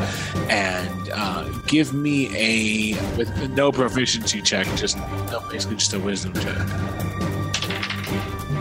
and 0.50 1.10
uh, 1.13 1.48
give 1.68 1.94
me 1.94 2.29
a 2.36 2.94
with 3.15 3.51
no 3.51 3.72
proficiency 3.72 4.41
check, 4.41 4.65
just 4.75 4.98
no, 4.98 5.44
basically 5.51 5.75
just 5.75 5.94
a 5.94 6.00
wisdom 6.00 6.34
check. 6.34 6.58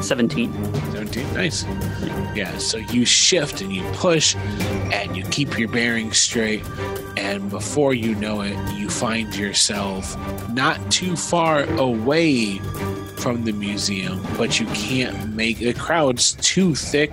17. 0.03 0.53
17, 0.93 1.35
nice. 1.35 1.65
Yeah. 2.35 2.57
So 2.59 2.79
you 2.79 3.05
shift 3.05 3.63
and 3.63 3.73
you 3.73 3.83
push, 3.95 4.37
and 4.93 5.17
you 5.17 5.25
keep 5.25 5.59
your 5.59 5.69
bearings 5.69 6.19
straight, 6.19 6.63
and 7.17 7.49
before 7.51 7.95
you 7.95 8.15
know 8.17 8.43
it, 8.43 8.57
you 8.77 8.91
find 8.91 9.35
yourself 9.35 10.17
not 10.51 10.79
too 10.91 11.17
far 11.17 11.65
away 11.79 12.61
from 13.19 13.45
the 13.45 13.53
museum, 13.53 14.25
but 14.37 14.59
you 14.61 14.67
can't 14.67 15.35
make 15.35 15.59
the 15.59 15.75
crowd's 15.75 16.33
too 16.35 16.75
thick. 16.75 17.13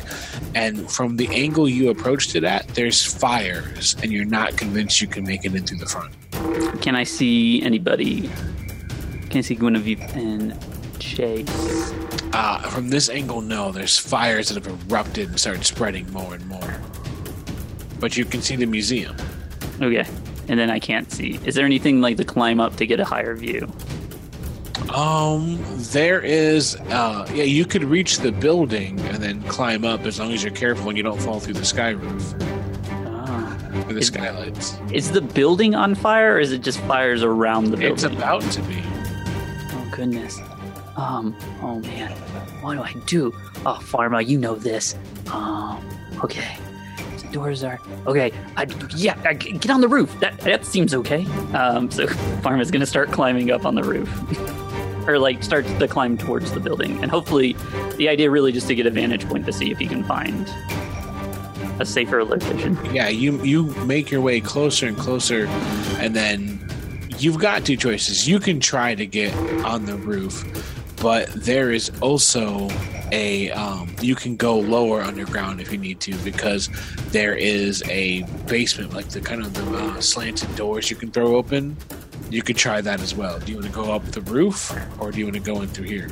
And 0.54 0.90
from 0.90 1.18
the 1.18 1.28
angle 1.28 1.68
you 1.68 1.90
approached 1.90 2.36
it 2.36 2.44
at, 2.44 2.68
there's 2.70 3.04
fires, 3.04 3.96
and 4.02 4.12
you're 4.12 4.26
not 4.26 4.58
convinced 4.58 5.02
you 5.02 5.08
can 5.08 5.24
make 5.24 5.46
it 5.46 5.56
in 5.56 5.66
through 5.66 5.80
the 5.80 5.86
front. 5.86 6.14
Can 6.82 6.96
I 6.96 7.04
see 7.04 7.62
anybody? 7.64 8.30
Can 9.30 9.40
I 9.40 9.42
see 9.42 9.56
Guinevere 9.56 10.00
and 10.16 10.56
Chase? 11.00 11.94
Uh, 12.34 12.60
from 12.70 12.90
this 12.90 13.10
angle, 13.10 13.42
no, 13.42 13.72
there's 13.72 13.98
fires 13.98 14.50
that 14.50 14.64
have 14.64 14.92
erupted 14.92 15.30
and 15.30 15.40
started 15.40 15.66
spreading 15.66 16.12
more 16.12 16.34
and 16.34 16.46
more. 16.48 16.82
But 18.00 18.18
you 18.18 18.26
can 18.26 18.42
see 18.42 18.56
the 18.56 18.66
museum. 18.66 19.16
Okay. 19.82 20.06
And 20.48 20.60
then 20.60 20.70
I 20.70 20.80
can't 20.80 21.12
see. 21.12 21.40
Is 21.46 21.56
there 21.56 21.66
anything 21.66 22.02
like 22.02 22.18
to 22.18 22.26
climb 22.26 22.60
up 22.60 22.76
to 22.76 22.86
get 22.86 23.00
a 23.00 23.06
higher 23.06 23.36
view? 23.36 23.72
Um, 24.94 25.60
there 25.92 26.22
is, 26.22 26.76
uh, 26.90 27.28
yeah, 27.34 27.44
you 27.44 27.66
could 27.66 27.84
reach 27.84 28.20
the 28.20 28.32
building 28.32 29.00
and 29.02 29.18
then 29.18 29.42
climb 29.44 29.84
up 29.84 30.02
as 30.06 30.20
long 30.20 30.32
as 30.32 30.44
you're 30.44 30.54
careful 30.54 30.90
and 30.90 30.98
you 30.98 31.04
don't 31.04 31.20
fall 31.22 31.40
through 31.40 31.56
the 31.56 31.66
sky 31.66 31.90
roof 31.90 32.34
Ah. 32.92 33.58
the 33.90 33.98
Is- 33.98 34.08
skylights. 34.08 34.78
Is 34.92 35.12
the 35.12 35.22
building 35.22 35.76
on 35.76 35.96
fire 35.96 36.36
or 36.36 36.40
is 36.40 36.52
it 36.52 36.62
just 36.62 36.80
fires 36.82 37.24
around 37.24 37.66
the 37.72 37.78
building? 37.78 37.94
It's 37.94 38.04
about 38.04 38.42
to 38.52 38.62
be. 38.64 38.82
Oh 39.72 39.88
goodness. 39.92 40.40
Um. 40.98 41.36
Oh 41.62 41.80
man. 41.80 42.12
What 42.62 42.76
do 42.76 42.82
I 42.82 42.94
do? 43.06 43.34
Oh, 43.66 43.80
Pharma, 43.82 44.26
you 44.26 44.38
know 44.38 44.56
this. 44.56 44.96
Um. 45.32 45.86
Okay. 46.24 46.58
The 47.22 47.28
doors 47.34 47.64
are 47.66 47.80
okay. 48.08 48.32
I 48.56 48.66
yeah. 48.96 49.18
I, 49.26 49.34
get 49.34 49.70
on 49.70 49.82
the 49.82 49.90
roof. 49.90 50.18
That 50.22 50.38
that 50.40 50.66
seems 50.66 50.94
okay. 50.94 51.26
Um. 51.54 51.92
So 51.92 52.06
Pharma's 52.42 52.72
gonna 52.72 52.86
start 52.86 53.12
climbing 53.12 53.52
up 53.52 53.66
on 53.66 53.76
the 53.76 53.84
roof, 53.84 54.10
or 55.08 55.20
like 55.20 55.44
starts 55.44 55.72
to 55.72 55.88
climb 55.88 56.18
towards 56.18 56.52
the 56.52 56.60
building, 56.60 57.02
and 57.02 57.12
hopefully, 57.12 57.56
the 57.98 58.10
idea 58.10 58.30
really 58.30 58.52
just 58.52 58.68
to 58.68 58.76
get 58.76 58.86
a 58.86 58.92
vantage 58.92 59.28
point 59.28 59.46
to 59.46 59.54
see 59.54 59.72
if 59.72 59.78
he 59.78 59.88
can 59.88 60.04
find 60.04 60.52
a 61.80 61.86
safer 61.86 62.24
location. 62.24 62.78
Yeah, 62.94 63.10
you 63.10 63.44
you 63.44 63.66
make 63.86 64.12
your 64.12 64.22
way 64.22 64.40
closer 64.40 64.88
and 64.88 64.98
closer, 64.98 65.48
and 65.98 66.16
then 66.16 66.60
you've 67.20 67.40
got 67.40 67.66
two 67.66 67.78
choices. 67.78 68.28
You 68.28 68.40
can 68.40 68.60
try 68.60 68.96
to 68.96 69.06
get 69.06 69.34
on 69.64 69.86
the 69.86 69.96
roof, 69.96 70.44
but 71.02 71.28
there 71.34 71.72
is 71.72 71.92
also 72.02 72.70
a 73.12 73.52
um, 73.52 73.94
you 74.02 74.16
can 74.16 74.36
go 74.36 74.60
lower 74.60 75.02
underground 75.02 75.62
if 75.62 75.72
you 75.72 75.78
need 75.78 76.00
to 76.02 76.16
because 76.18 76.70
there 77.10 77.36
is 77.36 77.84
a 77.88 78.24
basement, 78.48 78.94
like 78.94 79.10
the 79.10 79.22
kind 79.22 79.42
of 79.42 79.54
the 79.54 79.78
uh, 79.78 80.02
slanted 80.02 80.54
doors 80.56 80.90
you 80.90 80.96
can 80.96 81.12
throw 81.12 81.36
open. 81.36 81.78
You 82.30 82.42
could 82.42 82.58
try 82.58 82.82
that 82.82 83.02
as 83.02 83.14
well. 83.16 83.40
Do 83.40 83.52
you 83.52 83.58
want 83.60 83.68
to 83.68 83.74
go 83.74 83.92
up 83.94 84.04
the 84.06 84.22
roof 84.22 84.74
or 85.00 85.12
do 85.12 85.20
you 85.20 85.26
want 85.26 85.36
to 85.36 85.42
go 85.42 85.62
in 85.62 85.68
through 85.68 85.86
here? 85.86 86.10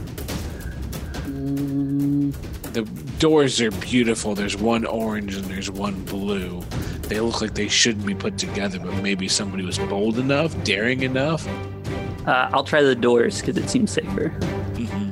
Mm, 1.28 2.34
The 2.74 2.82
doors 3.20 3.60
are 3.62 3.72
beautiful. 3.72 4.36
There's 4.36 4.56
one 4.58 4.86
orange 4.86 5.36
and 5.36 5.46
there's 5.46 5.70
one 5.72 6.00
blue. 6.06 6.62
They 7.04 7.20
look 7.20 7.42
like 7.42 7.54
they 7.54 7.68
shouldn't 7.68 8.06
be 8.06 8.16
put 8.16 8.38
together, 8.38 8.80
but 8.80 8.94
maybe 9.04 9.28
somebody 9.28 9.64
was 9.66 9.78
bold 9.78 10.18
enough, 10.20 10.52
daring 10.64 11.02
enough. 11.04 11.48
uh, 12.28 12.50
I'll 12.54 12.64
try 12.64 12.82
the 12.82 12.96
doors 12.96 13.42
because 13.42 13.58
it 13.58 13.70
seems 13.70 13.92
safer. 13.92 14.30
hmm 14.30 15.12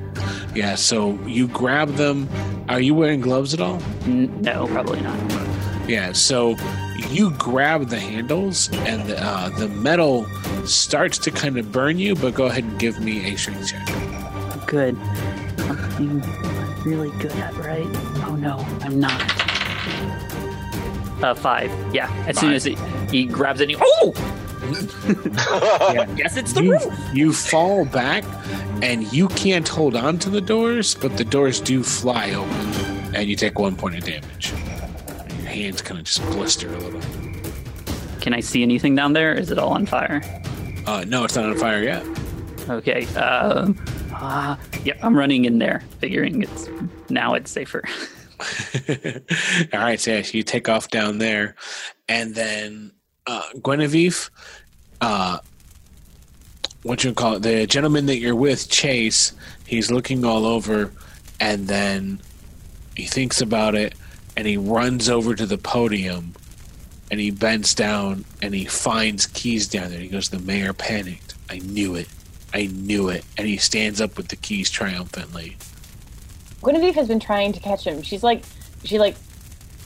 Yeah, 0.55 0.75
so 0.75 1.13
you 1.25 1.47
grab 1.47 1.89
them. 1.95 2.29
Are 2.69 2.79
you 2.79 2.93
wearing 2.93 3.19
gloves 3.21 3.53
at 3.53 3.59
all? 3.59 3.81
N- 4.05 4.41
no, 4.41 4.67
probably 4.67 5.01
not. 5.01 5.17
Yeah, 5.89 6.13
so 6.13 6.55
you 7.09 7.31
grab 7.31 7.87
the 7.87 7.99
handles 7.99 8.69
and 8.73 9.07
the, 9.07 9.21
uh, 9.23 9.49
the 9.49 9.67
metal 9.69 10.25
starts 10.65 11.17
to 11.19 11.31
kind 11.31 11.57
of 11.57 11.71
burn 11.71 11.97
you, 11.97 12.15
but 12.15 12.33
go 12.33 12.45
ahead 12.45 12.63
and 12.63 12.79
give 12.79 12.99
me 12.99 13.33
a 13.33 13.37
strength 13.37 13.69
check. 13.69 13.87
good. 14.67 14.95
Something 15.57 16.21
I'm 16.21 16.83
really 16.83 17.11
good 17.19 17.31
at, 17.33 17.55
right? 17.57 17.87
Oh 18.27 18.35
no, 18.35 18.57
I'm 18.81 18.99
not. 18.99 19.21
Uh, 21.23 21.35
five. 21.35 21.71
Yeah. 21.93 22.11
As 22.27 22.39
soon 22.39 22.53
as 22.53 22.63
he, 22.63 22.75
he 23.11 23.25
grabs 23.25 23.61
it, 23.61 23.69
he, 23.69 23.75
oh! 23.79 24.13
Yeah. 25.93 26.05
Guess 26.15 26.37
it's 26.37 26.53
the 26.53 26.63
you, 26.63 26.71
roof. 26.73 26.99
you 27.13 27.33
fall 27.33 27.83
back 27.85 28.23
and 28.81 29.11
you 29.11 29.27
can't 29.29 29.67
hold 29.67 29.95
on 29.95 30.17
to 30.19 30.29
the 30.29 30.39
doors, 30.41 30.95
but 30.95 31.17
the 31.17 31.25
doors 31.25 31.59
do 31.59 31.83
fly 31.83 32.31
open 32.31 32.67
and 33.13 33.27
you 33.29 33.35
take 33.35 33.59
one 33.59 33.75
point 33.75 33.95
of 33.97 34.03
damage. 34.03 34.53
Hands 35.51 35.81
kind 35.81 35.99
of 35.99 36.05
just 36.05 36.21
blister 36.31 36.73
a 36.73 36.77
little. 36.77 37.01
Can 38.21 38.33
I 38.33 38.39
see 38.39 38.63
anything 38.63 38.95
down 38.95 39.13
there? 39.13 39.33
Is 39.33 39.51
it 39.51 39.57
all 39.59 39.73
on 39.73 39.85
fire? 39.85 40.21
Uh, 40.85 41.03
no, 41.07 41.23
it's 41.23 41.35
not 41.35 41.45
on 41.45 41.57
fire 41.57 41.83
yet. 41.83 42.05
Okay. 42.69 43.05
Um. 43.15 43.77
Uh, 44.13 44.55
yep. 44.83 44.99
I'm 45.01 45.17
running 45.17 45.45
in 45.45 45.57
there, 45.59 45.81
figuring 45.99 46.43
it's 46.43 46.69
now 47.09 47.33
it's 47.33 47.49
safer. 47.51 47.83
All 49.73 49.79
right, 49.79 49.99
so 49.99 50.11
yeah, 50.11 50.23
you 50.31 50.43
take 50.43 50.69
off 50.69 50.89
down 50.89 51.17
there, 51.17 51.55
and 52.07 52.33
then 52.33 52.91
uh, 53.27 53.43
Guinevere, 53.61 54.29
uh, 54.99 55.39
what 56.83 57.03
you 57.03 57.13
call 57.13 57.35
it, 57.35 57.43
the 57.43 57.67
gentleman 57.67 58.07
that 58.07 58.17
you're 58.17 58.35
with, 58.35 58.69
Chase, 58.69 59.33
he's 59.67 59.91
looking 59.91 60.25
all 60.25 60.45
over, 60.45 60.91
and 61.39 61.67
then 61.67 62.19
he 62.95 63.05
thinks 63.05 63.41
about 63.41 63.75
it, 63.75 63.93
and 64.37 64.47
he 64.47 64.57
runs 64.57 65.09
over 65.09 65.35
to 65.35 65.45
the 65.45 65.57
podium, 65.57 66.33
and 67.09 67.19
he 67.19 67.31
bends 67.31 67.75
down, 67.75 68.25
and 68.41 68.53
he 68.53 68.65
finds 68.65 69.25
keys 69.27 69.67
down 69.67 69.89
there. 69.91 69.99
He 69.99 70.07
goes, 70.07 70.29
"The 70.29 70.39
mayor 70.39 70.73
panicked. 70.73 71.35
I 71.49 71.59
knew 71.59 71.95
it. 71.95 72.07
I 72.53 72.67
knew 72.67 73.09
it." 73.09 73.23
And 73.37 73.47
he 73.47 73.57
stands 73.57 73.99
up 74.01 74.17
with 74.17 74.29
the 74.29 74.35
keys 74.35 74.69
triumphantly. 74.69 75.57
Guinevere 76.63 76.93
has 76.93 77.07
been 77.07 77.19
trying 77.19 77.53
to 77.53 77.59
catch 77.59 77.85
him. 77.85 78.01
She's 78.03 78.23
like, 78.23 78.43
she 78.83 78.99
like, 78.99 79.15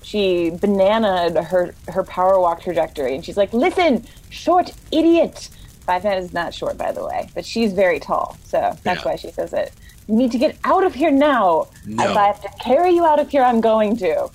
she 0.03 0.51
bananaed 0.51 1.41
her 1.45 1.73
her 1.87 2.03
power 2.03 2.39
walk 2.39 2.61
trajectory, 2.61 3.15
and 3.15 3.25
she's 3.25 3.37
like, 3.37 3.53
"Listen, 3.53 4.05
short 4.29 4.71
idiot." 4.91 5.49
Five 5.85 6.03
Man 6.03 6.17
is 6.17 6.33
not 6.33 6.53
short, 6.53 6.77
by 6.77 6.91
the 6.91 7.05
way, 7.05 7.29
but 7.35 7.45
she's 7.45 7.71
very 7.73 7.99
tall, 7.99 8.37
so 8.45 8.75
that's 8.83 9.01
Yeah. 9.05 9.11
why 9.11 9.15
she 9.17 9.31
says 9.31 9.53
it. 9.53 9.71
You 10.07 10.15
need 10.15 10.31
to 10.31 10.38
get 10.38 10.57
out 10.63 10.83
of 10.83 10.93
here 10.93 11.12
now. 11.12 11.67
No. 11.85 12.12
If 12.12 12.17
I 12.17 12.27
have 12.27 12.41
to 12.41 12.50
carry 12.63 12.91
you 12.91 13.05
out 13.05 13.19
of 13.19 13.29
here, 13.29 13.41
I'm 13.43 13.62
going 13.62 13.97
to. 13.97 14.29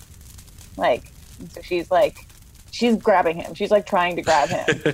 Like, 0.77 1.05
so 1.53 1.61
she's 1.63 1.91
like, 1.91 2.27
she's 2.73 2.97
grabbing 2.97 3.37
him. 3.37 3.55
She's 3.55 3.71
like 3.71 3.87
trying 3.87 4.17
to 4.17 4.23
grab 4.23 4.49
him. 4.49 4.65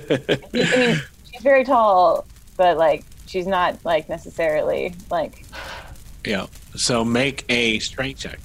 I 0.53 0.77
mean, 0.77 1.01
she's 1.31 1.41
very 1.41 1.63
tall, 1.63 2.25
but 2.57 2.77
like, 2.77 3.05
she's 3.25 3.47
not 3.47 3.83
like 3.83 4.07
necessarily 4.09 4.93
like. 5.09 5.45
Yeah. 6.25 6.47
So 6.75 7.03
make 7.03 7.45
a 7.49 7.79
strength 7.79 8.19
check. 8.19 8.39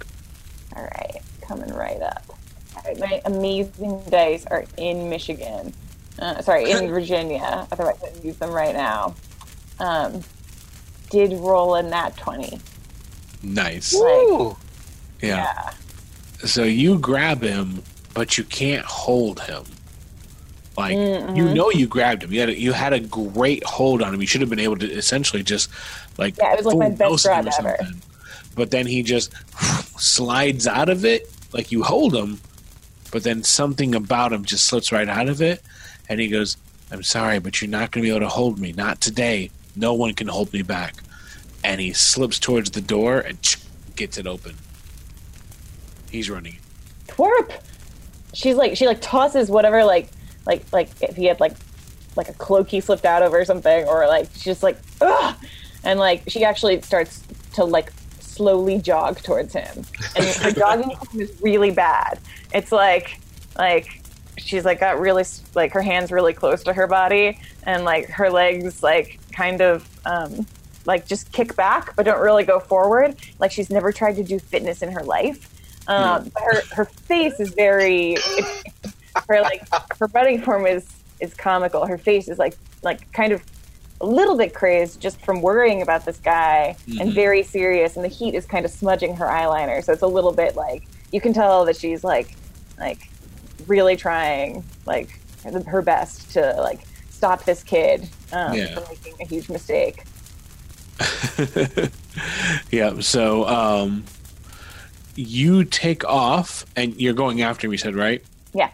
All 0.75 0.85
right, 0.85 1.21
coming 1.43 1.73
right 1.75 2.01
up. 2.01 2.25
All 2.77 2.83
right, 2.85 2.99
my 2.99 3.21
amazing 3.27 4.03
dice 4.09 4.47
are 4.47 4.65
in 4.79 5.11
Michigan. 5.11 5.75
Uh, 6.19 6.41
sorry, 6.41 6.71
in 6.71 6.89
Virginia. 6.91 7.67
Otherwise, 7.71 8.03
I'd 8.03 8.25
use 8.25 8.39
them 8.39 8.51
right 8.51 8.75
now. 8.75 9.15
Um, 9.79 10.23
did 11.13 11.33
roll 11.35 11.77
a 11.77 11.83
nat 11.83 12.17
20. 12.17 12.59
Nice. 13.45 13.95
Ooh. 13.95 14.57
Yeah. 15.21 15.37
Yeah. 15.45 15.71
So 16.47 16.65
you 16.65 16.99
grab 16.99 17.43
him, 17.43 17.83
but 18.15 18.37
you 18.37 18.45
can't 18.45 18.85
hold 18.85 19.41
him. 19.43 19.63
Like 20.77 20.97
Mhm. 20.97 21.37
you 21.37 21.53
know, 21.55 21.71
you 21.71 21.87
grabbed 21.87 22.25
him. 22.25 22.33
You 22.33 22.41
had 22.41 22.49
a, 22.49 22.59
you 22.59 22.73
had 22.73 22.93
a 22.95 23.01
great 23.01 23.63
hold 23.65 24.03
on 24.03 24.15
him. 24.15 24.21
You 24.21 24.27
should 24.27 24.41
have 24.41 24.51
been 24.51 24.59
able 24.59 24.79
to 24.79 24.91
essentially 24.91 25.43
just 25.43 25.69
like 26.19 26.37
Yeah, 26.39 26.53
it 26.55 26.57
was 26.57 26.67
like 26.67 26.79
my 26.79 26.89
best 26.89 27.27
him 27.27 27.31
grab 27.31 27.47
ever. 27.59 27.77
something. 27.79 28.03
But 28.55 28.71
then 28.71 28.87
he 28.87 29.03
just 29.03 29.33
slides 30.01 30.67
out 30.67 30.89
of 30.89 31.05
it. 31.05 31.31
Like 31.53 31.71
you 31.71 31.83
hold 31.83 32.15
him, 32.15 32.41
but 33.11 33.23
then 33.23 33.43
something 33.45 33.95
about 33.95 34.33
him 34.33 34.45
just 34.45 34.65
slips 34.65 34.91
right 34.91 35.09
out 35.09 35.29
of 35.29 35.43
it, 35.43 35.63
and 36.09 36.19
he 36.19 36.29
goes, 36.29 36.57
"I'm 36.91 37.03
sorry, 37.03 37.39
but 37.39 37.61
you're 37.61 37.71
not 37.71 37.91
going 37.91 38.03
to 38.03 38.09
be 38.09 38.11
able 38.11 38.21
to 38.27 38.29
hold 38.29 38.59
me. 38.59 38.73
Not 38.73 39.01
today. 39.03 39.51
No 39.77 39.95
one 39.95 40.15
can 40.15 40.29
hold 40.29 40.53
me 40.53 40.63
back." 40.63 40.97
And 41.65 41.81
he 41.81 41.93
slips 41.93 42.39
towards 42.39 42.71
the 42.73 42.81
door 42.81 43.21
and 43.21 43.39
gets 43.95 44.19
it 44.19 44.27
open. 44.27 44.57
He's 46.11 46.29
running. 46.29 46.59
Twerp! 47.07 47.63
she's 48.35 48.57
like 48.57 48.77
she 48.77 48.87
like 48.87 49.01
tosses 49.01 49.51
whatever 49.51 49.85
like 49.85 50.09
like 50.47 50.65
like 50.73 50.89
if 51.01 51.17
he 51.17 51.27
had 51.27 51.39
like 51.41 51.55
like 52.17 52.29
a 52.29 52.33
cloak 52.35 52.69
he 52.69 52.81
slipped 52.81 53.05
out 53.05 53.23
of 53.23 53.33
or 53.33 53.45
something 53.45 53.87
or 53.87 54.07
like 54.07 54.29
she's 54.33 54.45
just 54.45 54.63
like 54.63 54.79
ugh 55.01 55.37
and 55.85 55.99
like 55.99 56.23
she 56.29 56.45
actually 56.45 56.81
starts 56.83 57.23
to 57.55 57.65
like 57.65 57.93
slowly 58.21 58.79
jog 58.79 59.19
towards 59.23 59.53
him 59.53 59.85
and 60.17 60.27
her 60.27 60.51
jogging 60.59 60.97
is 61.15 61.33
really 61.43 61.71
bad 61.71 62.19
it's 62.53 62.73
like 62.73 63.21
like 63.59 64.01
she's 64.39 64.65
like 64.65 64.81
got 64.81 64.99
really 64.99 65.25
like 65.55 65.73
her 65.73 65.83
hands 65.83 66.11
really 66.11 66.33
close 66.33 66.63
to 66.63 66.73
her 66.73 66.87
body 66.87 67.39
and 67.65 67.85
like 67.85 68.09
her 68.09 68.31
legs 68.31 68.83
like 68.83 69.19
kind 69.33 69.61
of 69.61 69.89
um 70.07 70.47
like 70.85 71.07
just 71.07 71.31
kick 71.33 71.55
back 71.57 71.95
but 71.97 72.05
don't 72.05 72.21
really 72.21 72.45
go 72.45 72.61
forward. 72.61 73.17
Like 73.39 73.51
she's 73.53 73.71
never 73.71 73.93
tried 73.93 74.17
to 74.17 74.23
do 74.23 74.39
fitness 74.39 74.83
in 74.83 74.91
her 74.93 75.03
life. 75.03 75.49
Um 75.89 76.31
but 76.35 76.43
her 76.43 76.63
her 76.73 76.85
face 76.85 77.41
is 77.41 77.55
very 77.55 78.17
her 79.29 79.41
like 79.41 79.63
her 79.99 80.09
body 80.09 80.39
form 80.39 80.67
is 80.67 80.89
is 81.21 81.35
comical. 81.35 81.87
Her 81.87 81.99
face 81.99 82.29
is 82.29 82.39
like 82.39 82.55
like 82.83 83.11
kind 83.13 83.33
of 83.33 83.43
a 84.01 84.07
little 84.07 84.37
bit 84.37 84.53
crazed 84.53 85.01
just 85.01 85.21
from 85.25 85.41
worrying 85.43 85.81
about 85.81 86.05
this 86.05 86.19
guy 86.19 86.77
and 87.01 87.13
very 87.13 87.43
serious 87.45 87.95
and 87.95 88.05
the 88.05 88.09
heat 88.09 88.35
is 88.35 88.45
kind 88.45 88.65
of 88.65 88.71
smudging 88.71 89.15
her 89.15 89.27
eyeliner. 89.27 89.83
So 89.83 89.93
it's 89.93 90.03
a 90.03 90.07
little 90.09 90.33
bit 90.33 90.57
like 90.57 90.83
you 91.13 91.21
can 91.21 91.33
tell 91.33 91.65
that 91.67 91.77
she's 91.77 92.03
like 92.03 92.37
like 92.79 93.09
really 93.69 93.97
trying 93.97 94.65
like 94.87 95.21
her 95.67 95.83
best 95.83 96.33
to 96.33 96.55
like 96.59 96.81
stop 97.23 97.45
this 97.45 97.63
kid 97.63 98.09
um, 98.33 98.53
Yeah. 98.53 98.75
from 98.75 98.85
making 98.89 99.15
a 99.21 99.25
huge 99.25 99.49
mistake 99.49 100.03
yeah. 102.71 103.01
So 103.01 103.47
um, 103.49 104.05
you 105.17 105.65
take 105.65 106.05
off 106.05 106.65
and 106.77 106.95
you're 107.01 107.15
going 107.15 107.43
after 107.43 107.67
him. 107.67 107.73
You 107.73 107.79
said 107.79 107.95
right? 107.97 108.23
yeah 108.53 108.71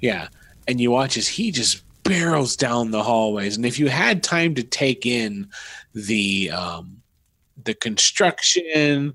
Yeah. 0.00 0.28
And 0.66 0.80
you 0.80 0.90
watch 0.90 1.16
as 1.16 1.28
he 1.28 1.50
just 1.50 1.82
barrels 2.04 2.56
down 2.56 2.90
the 2.90 3.02
hallways. 3.02 3.56
And 3.56 3.66
if 3.66 3.78
you 3.78 3.88
had 3.88 4.22
time 4.22 4.54
to 4.56 4.62
take 4.62 5.06
in 5.06 5.48
the 5.94 6.50
um, 6.50 7.02
the 7.64 7.74
construction 7.74 9.14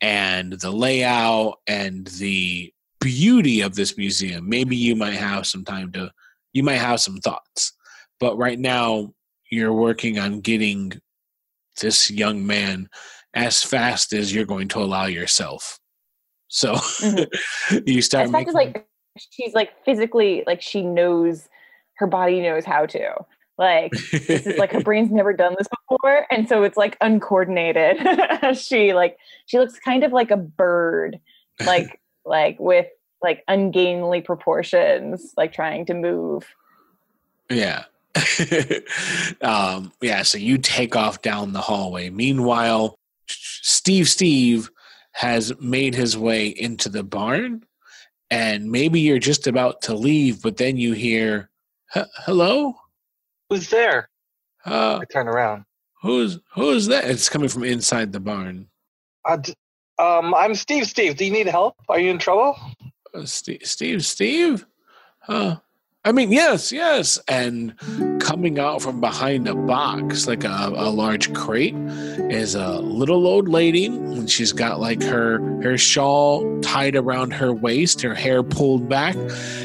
and 0.00 0.52
the 0.54 0.70
layout 0.70 1.60
and 1.66 2.06
the 2.18 2.72
beauty 3.00 3.60
of 3.60 3.74
this 3.74 3.96
museum, 3.96 4.48
maybe 4.48 4.76
you 4.76 4.96
might 4.96 5.14
have 5.14 5.46
some 5.46 5.64
time 5.64 5.92
to 5.92 6.10
you 6.52 6.62
might 6.62 6.78
have 6.78 7.00
some 7.00 7.18
thoughts. 7.18 7.72
But 8.20 8.36
right 8.36 8.58
now 8.58 9.12
you're 9.50 9.72
working 9.72 10.18
on 10.18 10.40
getting 10.40 10.92
this 11.80 12.10
young 12.10 12.46
man 12.46 12.88
as 13.34 13.62
fast 13.62 14.12
as 14.12 14.34
you're 14.34 14.44
going 14.44 14.68
to 14.68 14.78
allow 14.78 15.06
yourself. 15.06 15.78
So 16.48 16.74
mm-hmm. 16.74 17.78
you 17.86 18.02
start 18.02 18.26
as 18.26 18.30
fast 18.30 18.32
making 18.32 18.48
as 18.48 18.54
like 18.54 18.86
she's 19.18 19.54
like 19.54 19.72
physically 19.84 20.44
like 20.46 20.62
she 20.62 20.82
knows 20.82 21.48
her 21.94 22.06
body 22.06 22.40
knows 22.40 22.64
how 22.64 22.86
to 22.86 23.12
like 23.58 23.92
this 24.12 24.46
is 24.46 24.58
like 24.58 24.72
her 24.72 24.80
brain's 24.84 25.10
never 25.10 25.32
done 25.32 25.54
this 25.58 25.68
before 25.88 26.26
and 26.30 26.48
so 26.48 26.62
it's 26.62 26.76
like 26.76 26.96
uncoordinated 27.00 27.98
she 28.56 28.94
like 28.94 29.18
she 29.46 29.58
looks 29.58 29.78
kind 29.78 30.04
of 30.04 30.12
like 30.12 30.30
a 30.30 30.36
bird 30.36 31.20
like 31.66 32.00
like 32.24 32.58
with 32.58 32.86
like 33.22 33.44
ungainly 33.48 34.20
proportions 34.20 35.34
like 35.36 35.52
trying 35.52 35.84
to 35.84 35.94
move 35.94 36.46
Yeah. 37.50 37.84
um, 39.42 39.92
yeah, 40.00 40.22
so 40.22 40.38
you 40.38 40.58
take 40.58 40.96
off 40.96 41.22
down 41.22 41.52
the 41.52 41.60
hallway. 41.60 42.10
Meanwhile, 42.10 42.94
Steve 43.26 44.08
Steve 44.08 44.70
has 45.12 45.52
made 45.60 45.94
his 45.94 46.16
way 46.16 46.48
into 46.48 46.88
the 46.88 47.02
barn, 47.02 47.64
and 48.30 48.70
maybe 48.70 49.00
you're 49.00 49.18
just 49.18 49.46
about 49.46 49.82
to 49.82 49.94
leave, 49.94 50.42
but 50.42 50.56
then 50.56 50.76
you 50.76 50.92
hear, 50.92 51.50
"Hello, 51.94 52.74
Who's 53.48 53.68
there? 53.70 54.08
uh, 54.64 54.98
I 55.00 55.04
turn 55.12 55.28
around. 55.28 55.64
who's 56.02 56.38
who's 56.54 56.86
that?" 56.86 57.04
It's 57.04 57.28
coming 57.28 57.48
from 57.48 57.64
inside 57.64 58.12
the 58.12 58.20
barn. 58.20 58.68
Uh, 59.24 59.36
d- 59.36 59.54
um, 59.98 60.34
I'm 60.34 60.54
Steve. 60.54 60.86
Steve, 60.86 61.16
do 61.16 61.24
you 61.24 61.30
need 61.30 61.46
help? 61.46 61.74
Are 61.88 62.00
you 62.00 62.10
in 62.10 62.18
trouble? 62.18 62.56
Uh, 63.14 63.24
Steve, 63.24 63.60
Steve, 63.64 64.04
Steve. 64.04 64.66
Huh. 65.20 65.56
I 66.02 66.12
mean, 66.12 66.32
yes, 66.32 66.72
yes. 66.72 67.18
And 67.28 67.78
coming 68.22 68.58
out 68.58 68.80
from 68.80 69.02
behind 69.02 69.46
a 69.46 69.54
box, 69.54 70.26
like 70.26 70.44
a, 70.44 70.72
a 70.74 70.88
large 70.88 71.34
crate, 71.34 71.74
is 71.76 72.54
a 72.54 72.78
little 72.78 73.26
old 73.26 73.50
lady. 73.50 73.84
And 73.84 74.30
she's 74.30 74.54
got 74.54 74.80
like 74.80 75.02
her 75.02 75.40
her 75.62 75.76
shawl 75.76 76.60
tied 76.62 76.96
around 76.96 77.32
her 77.32 77.52
waist, 77.52 78.00
her 78.00 78.14
hair 78.14 78.42
pulled 78.42 78.88
back, 78.88 79.14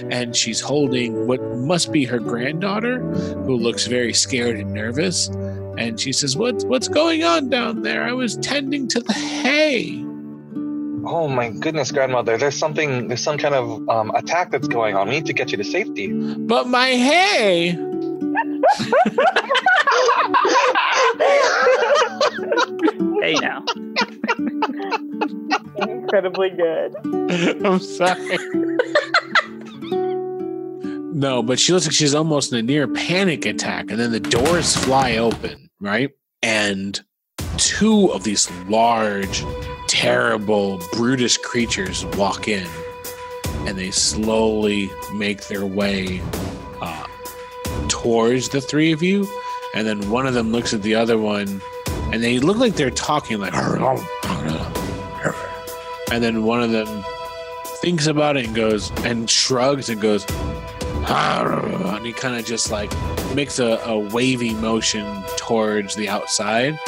and 0.09 0.35
she's 0.35 0.59
holding 0.59 1.25
what 1.25 1.41
must 1.55 1.93
be 1.93 2.03
her 2.03 2.19
granddaughter, 2.19 2.99
who 3.45 3.55
looks 3.55 3.87
very 3.87 4.13
scared 4.13 4.57
and 4.57 4.73
nervous. 4.73 5.27
And 5.77 5.97
she 5.97 6.11
says, 6.11 6.35
"What's 6.35 6.65
what's 6.65 6.89
going 6.89 7.23
on 7.23 7.49
down 7.49 7.81
there? 7.81 8.03
I 8.03 8.11
was 8.11 8.35
tending 8.37 8.89
to 8.89 8.99
the 8.99 9.13
hay." 9.13 10.04
Oh 11.07 11.27
my 11.27 11.49
goodness, 11.49 11.91
grandmother. 11.91 12.37
There's 12.37 12.57
something. 12.57 13.07
There's 13.07 13.21
some 13.21 13.37
kind 13.37 13.55
of 13.55 13.87
um, 13.89 14.11
attack 14.15 14.51
that's 14.51 14.67
going 14.67 14.95
on. 14.95 15.07
We 15.07 15.15
need 15.15 15.25
to 15.27 15.33
get 15.33 15.51
you 15.51 15.57
to 15.57 15.63
safety. 15.63 16.11
But 16.11 16.67
my 16.67 16.89
hay. 16.89 17.77
Hey 23.21 23.33
now. 23.41 23.63
incredibly 25.77 26.49
good 26.51 26.95
I'm 27.65 27.79
sorry. 27.79 28.37
no, 31.13 31.41
but 31.41 31.59
she 31.59 31.73
looks 31.73 31.85
like 31.85 31.93
she's 31.93 32.13
almost 32.13 32.51
in 32.51 32.59
a 32.59 32.61
near 32.61 32.87
panic 32.87 33.45
attack, 33.45 33.89
and 33.89 33.99
then 33.99 34.11
the 34.11 34.19
doors 34.19 34.75
fly 34.75 35.17
open, 35.17 35.69
right? 35.79 36.11
And 36.43 36.99
two 37.57 38.11
of 38.11 38.23
these 38.23 38.49
large, 38.67 39.43
terrible, 39.87 40.81
brutish 40.93 41.37
creatures 41.37 42.05
walk 42.17 42.47
in, 42.47 42.67
and 43.65 43.77
they 43.77 43.91
slowly 43.91 44.89
make 45.13 45.47
their 45.47 45.65
way 45.65 46.21
uh, 46.81 47.05
towards 47.87 48.49
the 48.49 48.61
three 48.61 48.91
of 48.91 49.01
you. 49.01 49.27
And 49.73 49.85
then 49.85 50.09
one 50.09 50.25
of 50.25 50.33
them 50.33 50.51
looks 50.51 50.73
at 50.73 50.81
the 50.83 50.95
other 50.95 51.17
one, 51.17 51.61
and 52.11 52.23
they 52.23 52.39
look 52.39 52.57
like 52.57 52.75
they're 52.75 52.89
talking 52.89 53.39
like. 53.39 53.53
And 56.11 56.23
then 56.23 56.43
one 56.43 56.61
of 56.63 56.71
them 56.71 57.03
thinks 57.81 58.07
about 58.07 58.37
it 58.37 58.45
and 58.45 58.55
goes 58.55 58.91
and 59.03 59.29
shrugs 59.29 59.89
and 59.89 59.99
goes, 59.99 60.25
and 61.07 62.05
he 62.05 62.13
kind 62.13 62.35
of 62.35 62.45
just 62.45 62.71
like 62.71 62.91
makes 63.35 63.59
a, 63.59 63.81
a 63.85 63.97
wavy 63.97 64.53
motion 64.53 65.05
towards 65.35 65.95
the 65.95 66.07
outside. 66.07 66.79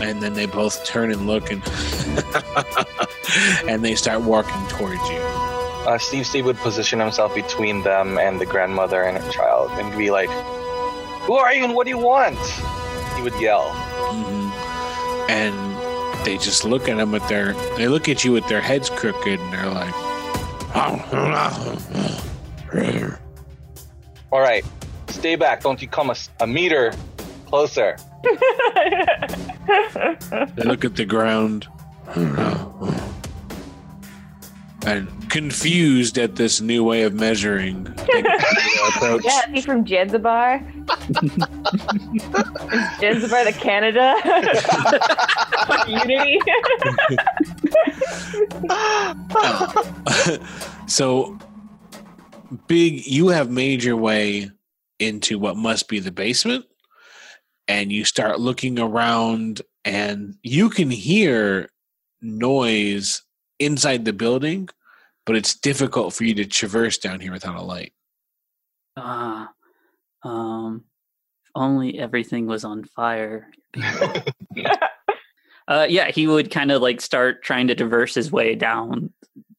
And 0.00 0.22
then 0.22 0.34
they 0.34 0.46
both 0.46 0.84
turn 0.84 1.12
and 1.12 1.26
look 1.26 1.50
and 1.50 1.62
and 3.68 3.84
they 3.84 3.94
start 3.94 4.22
walking 4.22 4.66
towards 4.68 5.02
you. 5.10 5.18
Uh, 5.18 5.98
Steve 5.98 6.26
Steve 6.26 6.44
would 6.44 6.56
position 6.58 7.00
himself 7.00 7.34
between 7.34 7.82
them 7.82 8.18
and 8.18 8.40
the 8.40 8.46
grandmother 8.46 9.02
and 9.02 9.22
her 9.22 9.30
child 9.32 9.70
and 9.72 9.96
be 9.96 10.10
like, 10.10 10.30
Who 11.22 11.34
are 11.34 11.52
you 11.52 11.64
and 11.64 11.74
what 11.74 11.84
do 11.84 11.90
you 11.90 11.98
want? 11.98 12.38
He 13.16 13.22
would 13.22 13.38
yell. 13.40 13.70
Mhm. 14.10 14.50
And 15.30 16.26
they 16.26 16.38
just 16.38 16.64
look 16.64 16.88
at 16.88 16.98
him 16.98 17.12
with 17.12 17.26
their 17.28 17.52
they 17.76 17.88
look 17.88 18.08
at 18.08 18.24
you 18.24 18.32
with 18.32 18.46
their 18.48 18.60
heads 18.60 18.90
crooked 18.90 19.38
and 19.40 19.52
they're 19.52 19.70
like 19.70 19.94
All 24.30 24.40
right, 24.40 24.64
stay 25.08 25.36
back. 25.36 25.62
Don't 25.62 25.80
you 25.80 25.88
come 25.88 26.12
a 26.40 26.46
meter 26.46 26.92
closer. 27.46 27.96
They 30.54 30.64
look 30.64 30.84
at 30.84 30.96
the 30.96 31.04
ground. 31.06 31.68
Uh, 32.14 32.68
and 34.86 35.08
confused 35.30 36.16
at 36.18 36.36
this 36.36 36.60
new 36.60 36.82
way 36.84 37.02
of 37.02 37.12
measuring, 37.12 37.86
approach. 38.88 39.22
yeah 39.24 39.40
is 39.48 39.52
he 39.52 39.60
from 39.60 39.86
Zanzibar 39.86 40.62
Zanzibar 42.98 43.44
the 43.44 43.52
Canada 43.52 44.14
unity 45.88 46.38
so, 50.86 51.38
Big, 52.66 53.06
you 53.06 53.28
have 53.28 53.50
made 53.50 53.84
your 53.84 53.96
way 53.96 54.50
into 54.98 55.38
what 55.38 55.56
must 55.56 55.88
be 55.88 55.98
the 55.98 56.10
basement, 56.10 56.64
and 57.68 57.92
you 57.92 58.04
start 58.04 58.40
looking 58.40 58.78
around, 58.78 59.62
and 59.84 60.36
you 60.42 60.70
can 60.70 60.90
hear 60.90 61.70
noise 62.20 63.22
inside 63.58 64.04
the 64.04 64.12
building, 64.12 64.68
but 65.26 65.36
it's 65.36 65.54
difficult 65.54 66.14
for 66.14 66.24
you 66.24 66.34
to 66.34 66.46
traverse 66.46 66.98
down 66.98 67.20
here 67.20 67.32
without 67.32 67.56
a 67.56 67.62
light. 67.62 67.92
Ah, 68.96 69.50
um, 70.22 70.84
if 71.44 71.50
only 71.54 71.98
everything 71.98 72.46
was 72.46 72.64
on 72.64 72.84
fire. 72.84 73.50
uh, 75.68 75.86
yeah, 75.88 76.10
he 76.10 76.26
would 76.26 76.50
kind 76.50 76.72
of 76.72 76.82
like 76.82 77.00
start 77.00 77.42
trying 77.42 77.68
to 77.68 77.74
traverse 77.74 78.14
his 78.14 78.32
way 78.32 78.54
down 78.54 79.12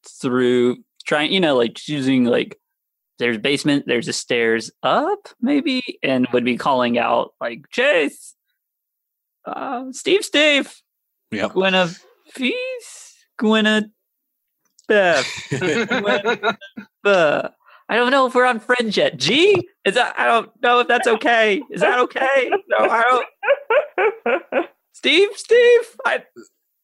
through, 0.06 0.78
trying, 1.06 1.32
you 1.32 1.40
know, 1.40 1.56
like 1.56 1.74
choosing 1.74 2.24
like 2.24 2.58
there's 3.20 3.38
basement, 3.38 3.84
there's 3.86 4.08
a 4.08 4.12
stairs 4.12 4.72
up, 4.82 5.28
maybe, 5.40 5.98
and 6.02 6.26
would 6.32 6.44
be 6.44 6.56
calling 6.56 6.98
out 6.98 7.32
like 7.40 7.70
Chase, 7.70 8.34
uh, 9.44 9.84
Steve, 9.92 10.24
Steve, 10.24 10.74
Yep. 11.30 11.52
Gwyneth, 11.52 12.02
Gwyneth, 13.40 13.90
Beth, 14.88 15.24
Gwyneth. 15.50 16.56
I 17.04 17.96
don't 17.96 18.10
know 18.10 18.26
if 18.26 18.34
we're 18.34 18.46
on 18.46 18.60
Fringe 18.60 18.96
yet. 18.96 19.16
G? 19.16 19.68
Is 19.84 19.94
that? 19.94 20.14
I 20.18 20.24
don't 20.26 20.50
know 20.62 20.78
if 20.80 20.88
that's 20.88 21.08
okay. 21.08 21.60
Is 21.70 21.80
that 21.80 21.98
okay? 22.00 22.50
No, 22.68 22.76
I 22.88 23.24
don't. 24.02 24.66
Steve, 24.92 25.30
Steve. 25.34 25.96
I, 26.04 26.22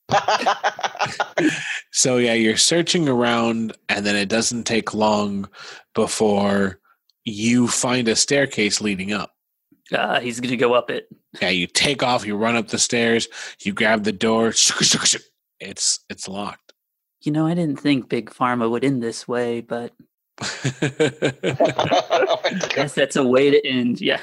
So 1.92 2.18
yeah, 2.18 2.34
you're 2.34 2.58
searching 2.58 3.08
around, 3.08 3.74
and 3.88 4.04
then 4.04 4.16
it 4.16 4.28
doesn't 4.28 4.64
take 4.64 4.92
long 4.92 5.48
before 5.94 6.78
you 7.24 7.68
find 7.68 8.06
a 8.06 8.14
staircase 8.14 8.82
leading 8.82 9.12
up. 9.14 9.32
uh, 9.94 10.20
he's 10.20 10.38
gonna 10.38 10.56
go 10.58 10.74
up 10.74 10.90
it. 10.90 11.08
Yeah, 11.40 11.48
you 11.48 11.66
take 11.66 12.02
off, 12.02 12.26
you 12.26 12.36
run 12.36 12.54
up 12.54 12.68
the 12.68 12.78
stairs, 12.78 13.28
you 13.60 13.72
grab 13.72 14.04
the 14.04 14.12
door. 14.12 14.52
It's 15.58 16.00
it's 16.10 16.28
locked. 16.28 16.74
You 17.22 17.32
know, 17.32 17.46
I 17.46 17.54
didn't 17.54 17.80
think 17.80 18.10
Big 18.10 18.28
Pharma 18.28 18.70
would 18.70 18.84
end 18.84 19.02
this 19.02 19.26
way, 19.26 19.62
but 19.62 19.94
oh 20.42 22.40
I 22.44 22.68
guess 22.74 22.92
that's 22.94 23.16
a 23.16 23.24
way 23.26 23.50
to 23.50 23.66
end. 23.66 24.02
Yeah. 24.02 24.20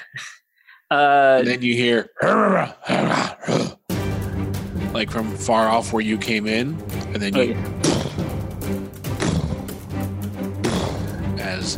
Uh, 0.92 1.38
and 1.40 1.48
then 1.48 1.64
you 1.64 1.74
hear 1.74 2.08
like 4.94 5.10
from 5.10 5.36
far 5.36 5.68
off 5.68 5.92
where 5.92 6.02
you 6.02 6.18
came 6.18 6.48
in, 6.48 6.80
and 7.14 7.16
then 7.16 7.36
oh, 7.36 7.42
you 7.42 7.52
yeah. 7.52 7.84
as 11.40 11.78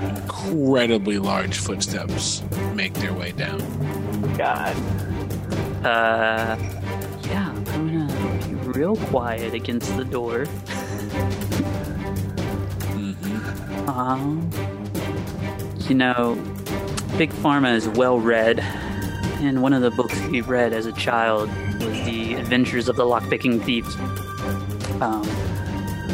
incredibly 0.00 1.18
large 1.18 1.58
footsteps 1.58 2.42
make 2.74 2.94
their 2.94 3.12
way 3.12 3.32
down. 3.32 3.58
God. 4.36 4.76
Uh, 5.84 6.56
yeah, 7.28 7.50
I'm 7.50 7.64
gonna 7.64 8.46
be 8.46 8.54
real 8.70 8.96
quiet 8.96 9.54
against 9.54 9.96
the 9.96 10.04
door. 10.04 10.44
hmm 12.94 13.88
Um, 13.88 14.50
you 15.88 15.94
know, 15.94 16.34
Big 17.16 17.30
Pharma 17.30 17.74
is 17.74 17.88
well 17.88 18.18
read, 18.18 18.60
and 19.40 19.62
one 19.62 19.72
of 19.72 19.82
the 19.82 19.90
books 19.90 20.18
he 20.18 20.40
read 20.40 20.72
as 20.72 20.86
a 20.86 20.92
child 20.92 21.48
was 21.80 22.04
The 22.04 22.34
Adventures 22.34 22.88
of 22.88 22.96
the 22.96 23.04
Lockpicking 23.04 23.62
Thief, 23.62 23.86
um, 25.00 25.24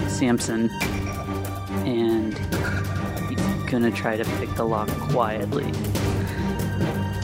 Samson, 0.08 0.70
and 1.84 2.36
he's 3.28 3.70
gonna 3.70 3.90
try 3.90 4.16
to 4.16 4.24
pick 4.38 4.54
the 4.54 4.64
lock 4.64 4.88
quietly. 5.10 5.64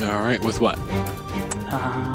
All 0.03 0.23
right, 0.23 0.41
with 0.43 0.61
what? 0.61 0.79
Um, 1.73 2.15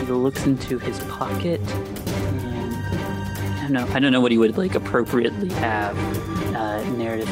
he 0.00 0.12
looks 0.12 0.44
into 0.46 0.78
his 0.78 0.98
pocket, 1.04 1.60
and 1.60 2.74
I 2.74 3.60
don't 3.62 3.72
know. 3.72 3.86
I 3.94 4.00
don't 4.00 4.12
know 4.12 4.20
what 4.20 4.32
he 4.32 4.38
would 4.38 4.58
like 4.58 4.74
appropriately 4.74 5.50
have 5.50 5.96
uh, 6.56 6.82
narrative. 6.90 7.28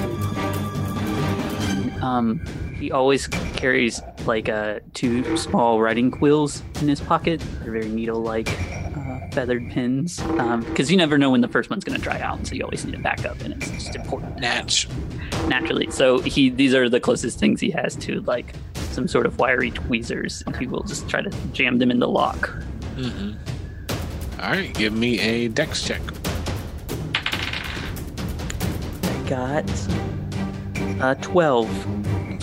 Um, 2.03 2.41
he 2.79 2.93
always 2.93 3.27
carries 3.27 4.01
like 4.27 4.49
uh, 4.49 4.81
two 4.95 5.37
small 5.37 5.81
writing 5.81 6.11
quills 6.11 6.63
in 6.81 6.89
his 6.89 7.01
pocket. 7.01 7.41
They're 7.63 7.73
very 7.73 7.89
needle-like 7.89 8.49
uh, 8.49 9.29
feathered 9.33 9.71
pins 9.71 10.21
because 10.21 10.91
you 10.91 10.97
never 10.97 11.19
know 11.19 11.31
when 11.31 11.41
the 11.41 11.49
first 11.49 11.71
one's 11.71 11.85
going 11.85 11.97
to 11.99 12.03
dry 12.03 12.21
out, 12.21 12.47
so 12.47 12.55
you 12.55 12.63
always 12.65 12.85
need 12.85 12.95
a 12.95 12.99
backup, 12.99 13.41
and 13.41 13.55
it's 13.55 13.71
just 13.71 13.95
important 13.97 14.39
Natch. 14.41 14.89
naturally. 15.49 15.91
So 15.91 16.19
he 16.21 16.51
these 16.51 16.75
are 16.75 16.89
the 16.89 17.01
closest 17.01 17.39
things 17.39 17.61
he 17.61 17.71
has 17.71 17.97
to 17.97 18.21
like 18.23 18.55
some 18.75 19.07
sort 19.09 19.27
of 19.27 19.39
wiry 19.39 19.71
tweezers, 19.71 20.43
and 20.47 20.57
he 20.57 20.67
will 20.67 20.83
just 20.83 21.09
try 21.09 21.21
to 21.23 21.31
jam 21.53 21.79
them 21.79 21.91
in 21.91 21.99
the 22.01 22.09
lock. 22.09 22.49
hmm 22.97 23.33
All 24.41 24.51
right, 24.51 24.73
give 24.75 24.93
me 24.93 25.21
a 25.21 25.49
dex 25.49 25.83
check. 25.83 26.01
I 29.05 29.29
got 29.29 29.71
a 31.01 31.15
twelve. 31.21 31.69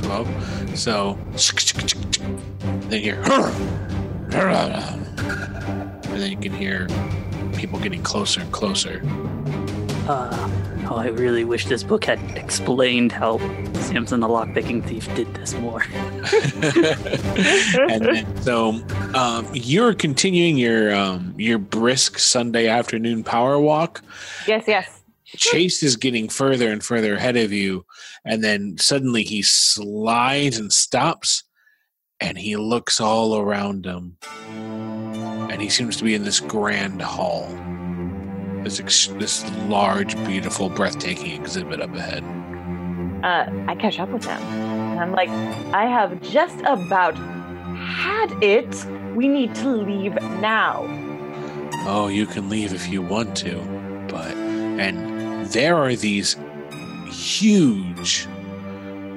12. 0.06 0.78
So, 0.78 1.18
then 2.90 2.92
you 2.92 3.02
hear, 3.02 3.22
and 6.04 6.22
then 6.22 6.32
you 6.32 6.38
can 6.38 6.54
hear 6.54 6.88
people 7.58 7.80
getting 7.80 8.04
closer 8.04 8.42
and 8.42 8.52
closer. 8.52 9.02
Uh, 10.08 10.50
oh, 10.88 10.98
I 10.98 11.08
really 11.08 11.44
wish 11.44 11.66
this 11.66 11.82
book 11.82 12.06
had 12.06 12.20
explained 12.38 13.12
how 13.12 13.40
Samson 13.74 14.20
the 14.20 14.28
lockpicking 14.28 14.86
thief 14.86 15.14
did 15.16 15.34
this 15.34 15.56
more. 15.56 15.82
and 17.90 18.06
then, 18.06 18.42
so 18.44 18.80
um, 19.16 19.48
you're 19.54 19.96
continuing 19.96 20.58
your 20.58 20.94
um, 20.94 21.34
your 21.38 21.58
brisk 21.58 22.20
Sunday 22.20 22.68
afternoon 22.68 23.24
power 23.24 23.60
walk. 23.60 24.04
Yes, 24.48 24.66
yes. 24.68 24.95
Chase 25.38 25.84
is 25.84 25.96
getting 25.96 26.30
further 26.30 26.72
and 26.72 26.84
further 26.84 27.16
ahead 27.16 27.38
of 27.38 27.52
you, 27.52 27.86
and 28.24 28.44
then 28.44 28.78
suddenly 28.78 29.24
he 29.24 29.42
slides 29.42 30.58
and 30.58 30.72
stops, 30.72 31.44
and 32.20 32.38
he 32.38 32.56
looks 32.56 33.00
all 33.00 33.38
around 33.38 33.86
him, 33.86 34.18
and 35.50 35.62
he 35.62 35.70
seems 35.70 35.98
to 35.98 36.04
be 36.04 36.16
in 36.16 36.24
this 36.24 36.40
grand 36.40 37.02
hall, 37.02 37.48
this 38.64 38.80
ex- 38.80 39.08
this 39.08 39.50
large, 39.68 40.16
beautiful, 40.26 40.70
breathtaking 40.70 41.40
exhibit 41.40 41.82
up 41.82 41.94
ahead. 41.96 42.24
Uh, 43.24 43.50
I 43.68 43.76
catch 43.76 44.00
up 44.00 44.10
with 44.10 44.26
him, 44.26 44.42
and 44.42 45.00
I'm 45.00 45.12
like, 45.12 45.30
I 45.74 45.86
have 45.86 46.22
just 46.22 46.60
about 46.62 47.16
had 47.78 48.32
it. 48.44 48.86
We 49.16 49.28
need 49.28 49.56
to 49.56 49.70
leave 49.70 50.14
now. 50.40 50.86
Oh, 51.88 52.08
you 52.08 52.26
can 52.26 52.50
leave 52.50 52.74
if 52.74 52.90
you 52.90 53.02
want 53.02 53.36
to, 53.38 53.60
but 54.10 54.36
and 54.36 55.15
there 55.52 55.76
are 55.78 55.96
these 55.96 56.36
huge, 57.10 58.28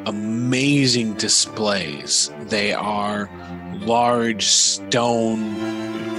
amazing 0.07 1.14
displays. 1.14 2.31
They 2.43 2.73
are 2.73 3.29
large 3.75 4.47
stone. 4.47 5.55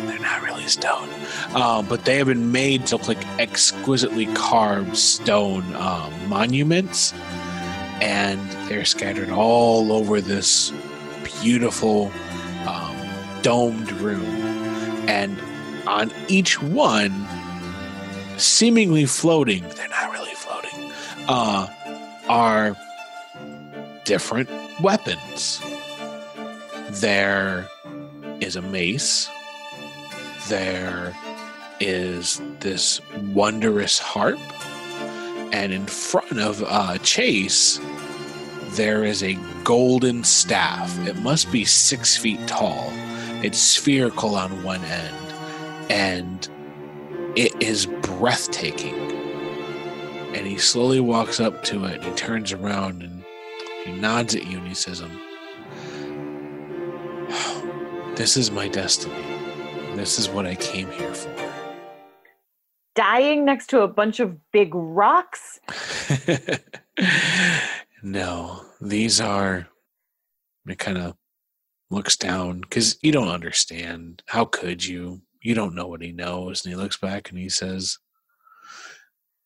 They're 0.08 0.20
not 0.20 0.42
really 0.42 0.68
stone, 0.68 1.10
uh, 1.54 1.82
but 1.84 2.06
they 2.06 2.18
have 2.18 2.28
been 2.28 2.52
made 2.52 2.86
to 2.88 2.98
look 2.98 3.08
like 3.08 3.40
exquisitely 3.40 4.26
carved 4.34 4.98
stone 4.98 5.64
um, 5.76 6.12
monuments, 6.30 7.14
and 8.02 8.40
they're 8.70 8.86
scattered 8.86 9.30
all 9.30 9.92
over 9.92 10.22
this 10.22 10.72
beautiful 11.42 12.12
um, 12.68 12.96
domed 13.42 13.92
room, 13.94 14.26
and 15.08 15.40
on 15.88 16.12
each 16.28 16.62
one, 16.62 17.28
seemingly 18.38 19.06
floating, 19.06 19.68
they're 19.70 19.90
not 19.90 19.99
uh, 21.30 21.68
are 22.28 22.76
different 24.04 24.50
weapons. 24.82 25.62
There 26.90 27.68
is 28.42 28.56
a 28.56 28.64
mace. 28.64 29.30
There 30.48 31.16
is 31.80 32.42
this 32.62 33.00
wondrous 33.32 34.00
harp. 34.00 34.40
And 35.54 35.72
in 35.72 35.86
front 35.86 36.40
of 36.40 36.64
uh, 36.66 36.98
Chase, 37.00 37.80
there 38.70 39.04
is 39.04 39.22
a 39.22 39.38
golden 39.64 40.24
staff. 40.24 40.98
It 41.08 41.18
must 41.18 41.52
be 41.52 41.64
six 41.64 42.18
feet 42.18 42.40
tall. 42.48 42.90
It's 43.44 43.60
spherical 43.60 44.34
on 44.36 44.64
one 44.64 44.84
end. 44.84 45.16
And 45.92 46.50
it 47.36 47.54
is 47.62 47.86
breathtaking. 47.86 49.09
And 50.34 50.46
he 50.46 50.58
slowly 50.58 51.00
walks 51.00 51.40
up 51.40 51.64
to 51.66 51.86
it. 51.86 52.04
He 52.04 52.12
turns 52.12 52.52
around 52.54 53.02
and 53.02 53.24
he 53.84 53.92
nods 53.92 54.36
at 54.36 54.46
you 54.46 54.60
and 54.60 54.68
he 54.68 54.76
says, 54.76 55.02
um, 55.02 55.20
This 58.16 58.38
is 58.38 58.52
my 58.52 58.68
destiny. 58.68 59.16
This 59.96 60.20
is 60.20 60.30
what 60.30 60.46
I 60.46 60.56
came 60.56 60.92
here 60.92 61.14
for. 61.14 61.34
Dying 62.96 63.46
next 63.46 63.68
to 63.68 63.82
a 63.82 63.88
bunch 63.88 64.20
of 64.20 64.38
big 64.52 64.76
rocks. 64.76 65.60
no, 68.04 68.66
these 68.82 69.20
are. 69.22 69.68
It 70.68 70.78
kind 70.78 70.98
of 70.98 71.16
looks 71.90 72.18
down 72.18 72.62
because 72.62 72.98
you 73.02 73.12
don't 73.12 73.30
understand. 73.30 74.22
How 74.28 74.46
could 74.46 74.86
you? 74.86 75.22
You 75.42 75.56
don't 75.56 75.76
know 75.76 75.88
what 75.88 76.02
he 76.02 76.12
knows. 76.12 76.64
And 76.64 76.74
he 76.74 76.76
looks 76.76 76.98
back 76.98 77.30
and 77.30 77.40
he 77.40 77.50
says, 77.50 77.98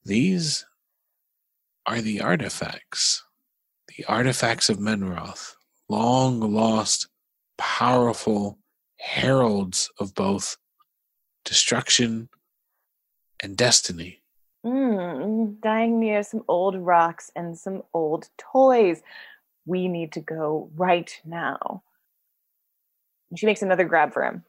These 0.03 0.65
are 1.85 2.01
the 2.01 2.21
artifacts. 2.21 3.23
The 3.97 4.05
artifacts 4.05 4.69
of 4.69 4.77
Menroth. 4.77 5.55
Long 5.89 6.39
lost, 6.39 7.07
powerful 7.57 8.57
heralds 8.97 9.89
of 9.99 10.15
both 10.15 10.57
destruction 11.45 12.29
and 13.41 13.57
destiny. 13.57 14.21
Mm, 14.65 15.59
dying 15.61 15.99
near 15.99 16.23
some 16.23 16.43
old 16.47 16.77
rocks 16.77 17.29
and 17.35 17.57
some 17.57 17.83
old 17.93 18.29
toys. 18.37 19.01
We 19.65 19.87
need 19.87 20.13
to 20.13 20.21
go 20.21 20.69
right 20.75 21.11
now. 21.25 21.83
She 23.35 23.45
makes 23.45 23.61
another 23.61 23.83
grab 23.83 24.13
for 24.13 24.23
him. 24.23 24.43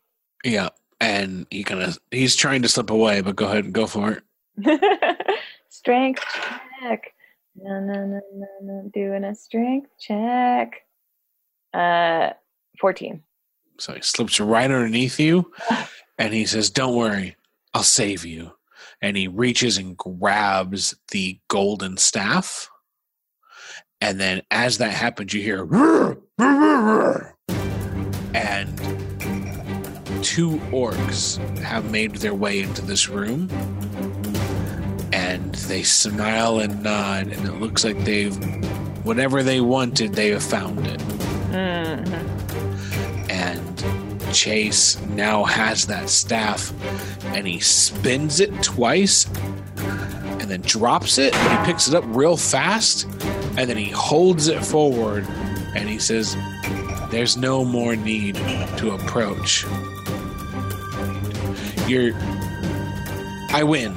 Yeah, 0.45 0.69
and 1.01 1.47
he 1.51 1.65
kind 1.65 1.83
of 1.83 1.99
he's 2.11 2.37
trying 2.37 2.63
to 2.63 2.69
slip 2.69 2.91
away, 2.91 3.23
but 3.23 3.35
go 3.35 3.47
ahead 3.47 3.65
and 3.65 3.73
go 3.73 3.87
for 3.87 4.13
it. 4.13 4.21
strength 5.69 6.23
check. 6.81 7.14
No, 7.57 7.81
no, 7.81 8.07
no, 8.07 8.21
no, 8.35 8.47
no. 8.63 8.91
Doing 8.93 9.25
a 9.25 9.35
strength 9.35 9.91
check. 9.99 10.83
Uh, 11.73 12.31
14. 12.81 13.23
So 13.79 13.95
he 13.95 14.03
slips 14.03 14.41
right 14.41 14.71
underneath 14.71 15.19
you, 15.19 15.53
and 16.19 16.33
he 16.33 16.47
says, 16.47 16.71
"Don't 16.71 16.97
worry, 16.97 17.37
I'll 17.73 17.83
save 17.83 18.25
you." 18.25 18.53
And 19.01 19.17
he 19.17 19.29
reaches 19.29 19.77
and 19.79 19.97
grabs 19.97 20.95
the 21.11 21.41
golden 21.49 21.97
staff, 21.97 22.71
and 24.01 24.21
then 24.21 24.43
as 24.51 24.79
that 24.79 24.93
happens, 24.93 25.35
you 25.35 25.43
hear, 25.43 25.67
"Rrr, 25.67 26.21
rrr, 26.39 27.33
rrr," 27.49 28.35
and 28.35 28.79
two 30.25 30.59
orcs 30.71 31.39
have 31.59 31.91
made 31.91 32.17
their 32.17 32.35
way 32.35 32.61
into 32.61 32.83
this 32.83 33.09
room 33.09 33.49
and 35.55 35.63
they 35.71 35.85
smile 35.85 36.59
and 36.59 36.83
nod 36.83 37.29
and 37.29 37.47
it 37.47 37.61
looks 37.61 37.85
like 37.85 37.97
they've 38.05 38.35
whatever 39.05 39.41
they 39.45 39.61
wanted 39.61 40.13
they 40.15 40.31
have 40.31 40.43
found 40.43 40.85
it. 40.85 40.99
Mhm. 41.53 43.31
and 43.31 44.35
chase 44.35 44.99
now 45.11 45.45
has 45.45 45.87
that 45.87 46.11
staff 46.11 46.73
and 47.27 47.47
he 47.47 47.61
spins 47.61 48.41
it 48.41 48.53
twice 48.65 49.27
and 50.41 50.51
then 50.51 50.61
drops 50.63 51.19
it 51.19 51.33
he 51.37 51.57
picks 51.65 51.87
it 51.87 51.95
up 51.95 52.03
real 52.09 52.37
fast 52.37 53.05
and 53.57 53.71
then 53.71 53.77
he 53.77 53.91
holds 53.91 54.49
it 54.49 54.65
forward 54.65 55.25
and 55.77 55.89
he 55.89 55.99
says 56.01 56.37
there's 57.13 57.37
no 57.37 57.65
more 57.65 57.95
need 57.95 58.35
to 58.77 58.91
approach. 58.91 59.65
You're 61.87 62.13
i 63.53 63.63
win 63.63 63.95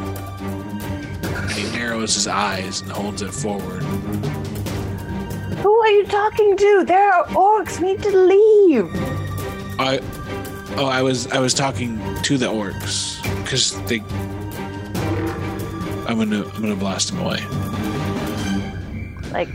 and 1.47 1.57
he 1.57 1.77
narrows 1.77 2.13
his 2.13 2.27
eyes 2.27 2.81
and 2.81 2.91
holds 2.91 3.21
it 3.21 3.33
forward 3.33 3.81
Who 5.63 5.73
are 5.73 5.89
you 5.89 6.05
talking 6.05 6.55
to? 6.57 6.83
There 6.85 7.11
are 7.11 7.25
orcs. 7.27 7.79
We 7.79 7.93
need 7.93 8.03
to 8.03 8.17
leave. 8.17 8.89
I 9.79 9.99
oh 10.77 10.85
I 10.85 11.01
was 11.01 11.27
I 11.27 11.39
was 11.39 11.53
talking 11.53 11.99
to 12.23 12.37
the 12.37 12.47
orcs 12.47 13.21
because 13.43 13.81
they 13.85 13.99
I'm 16.07 16.17
gonna 16.17 16.45
I'm 16.45 16.61
gonna 16.61 16.75
blast 16.75 17.11
them 17.11 17.19
away. 17.19 17.43
Like, 19.31 19.49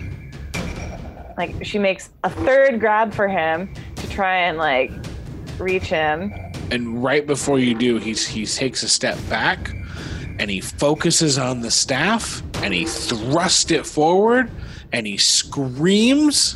like 1.37 1.64
she 1.64 1.78
makes 1.78 2.11
a 2.24 2.31
third 2.31 2.78
grab 2.78 3.14
for 3.14 3.26
him 3.26 3.72
to 3.96 4.09
try 4.11 4.37
and 4.37 4.59
like 4.59 4.90
reach 5.59 5.85
him. 5.85 6.33
And 6.70 7.02
right 7.02 7.26
before 7.26 7.59
you 7.59 7.74
do, 7.74 7.98
he's 7.98 8.26
he 8.26 8.44
takes 8.44 8.83
a 8.83 8.88
step 8.88 9.18
back 9.28 9.74
and 10.38 10.51
he 10.51 10.61
focuses 10.61 11.38
on 11.38 11.61
the 11.61 11.71
staff 11.71 12.42
and 12.62 12.73
he 12.73 12.85
thrusts 12.85 13.71
it 13.71 13.87
forward 13.87 14.51
and 14.92 15.07
he 15.07 15.16
screams. 15.16 16.55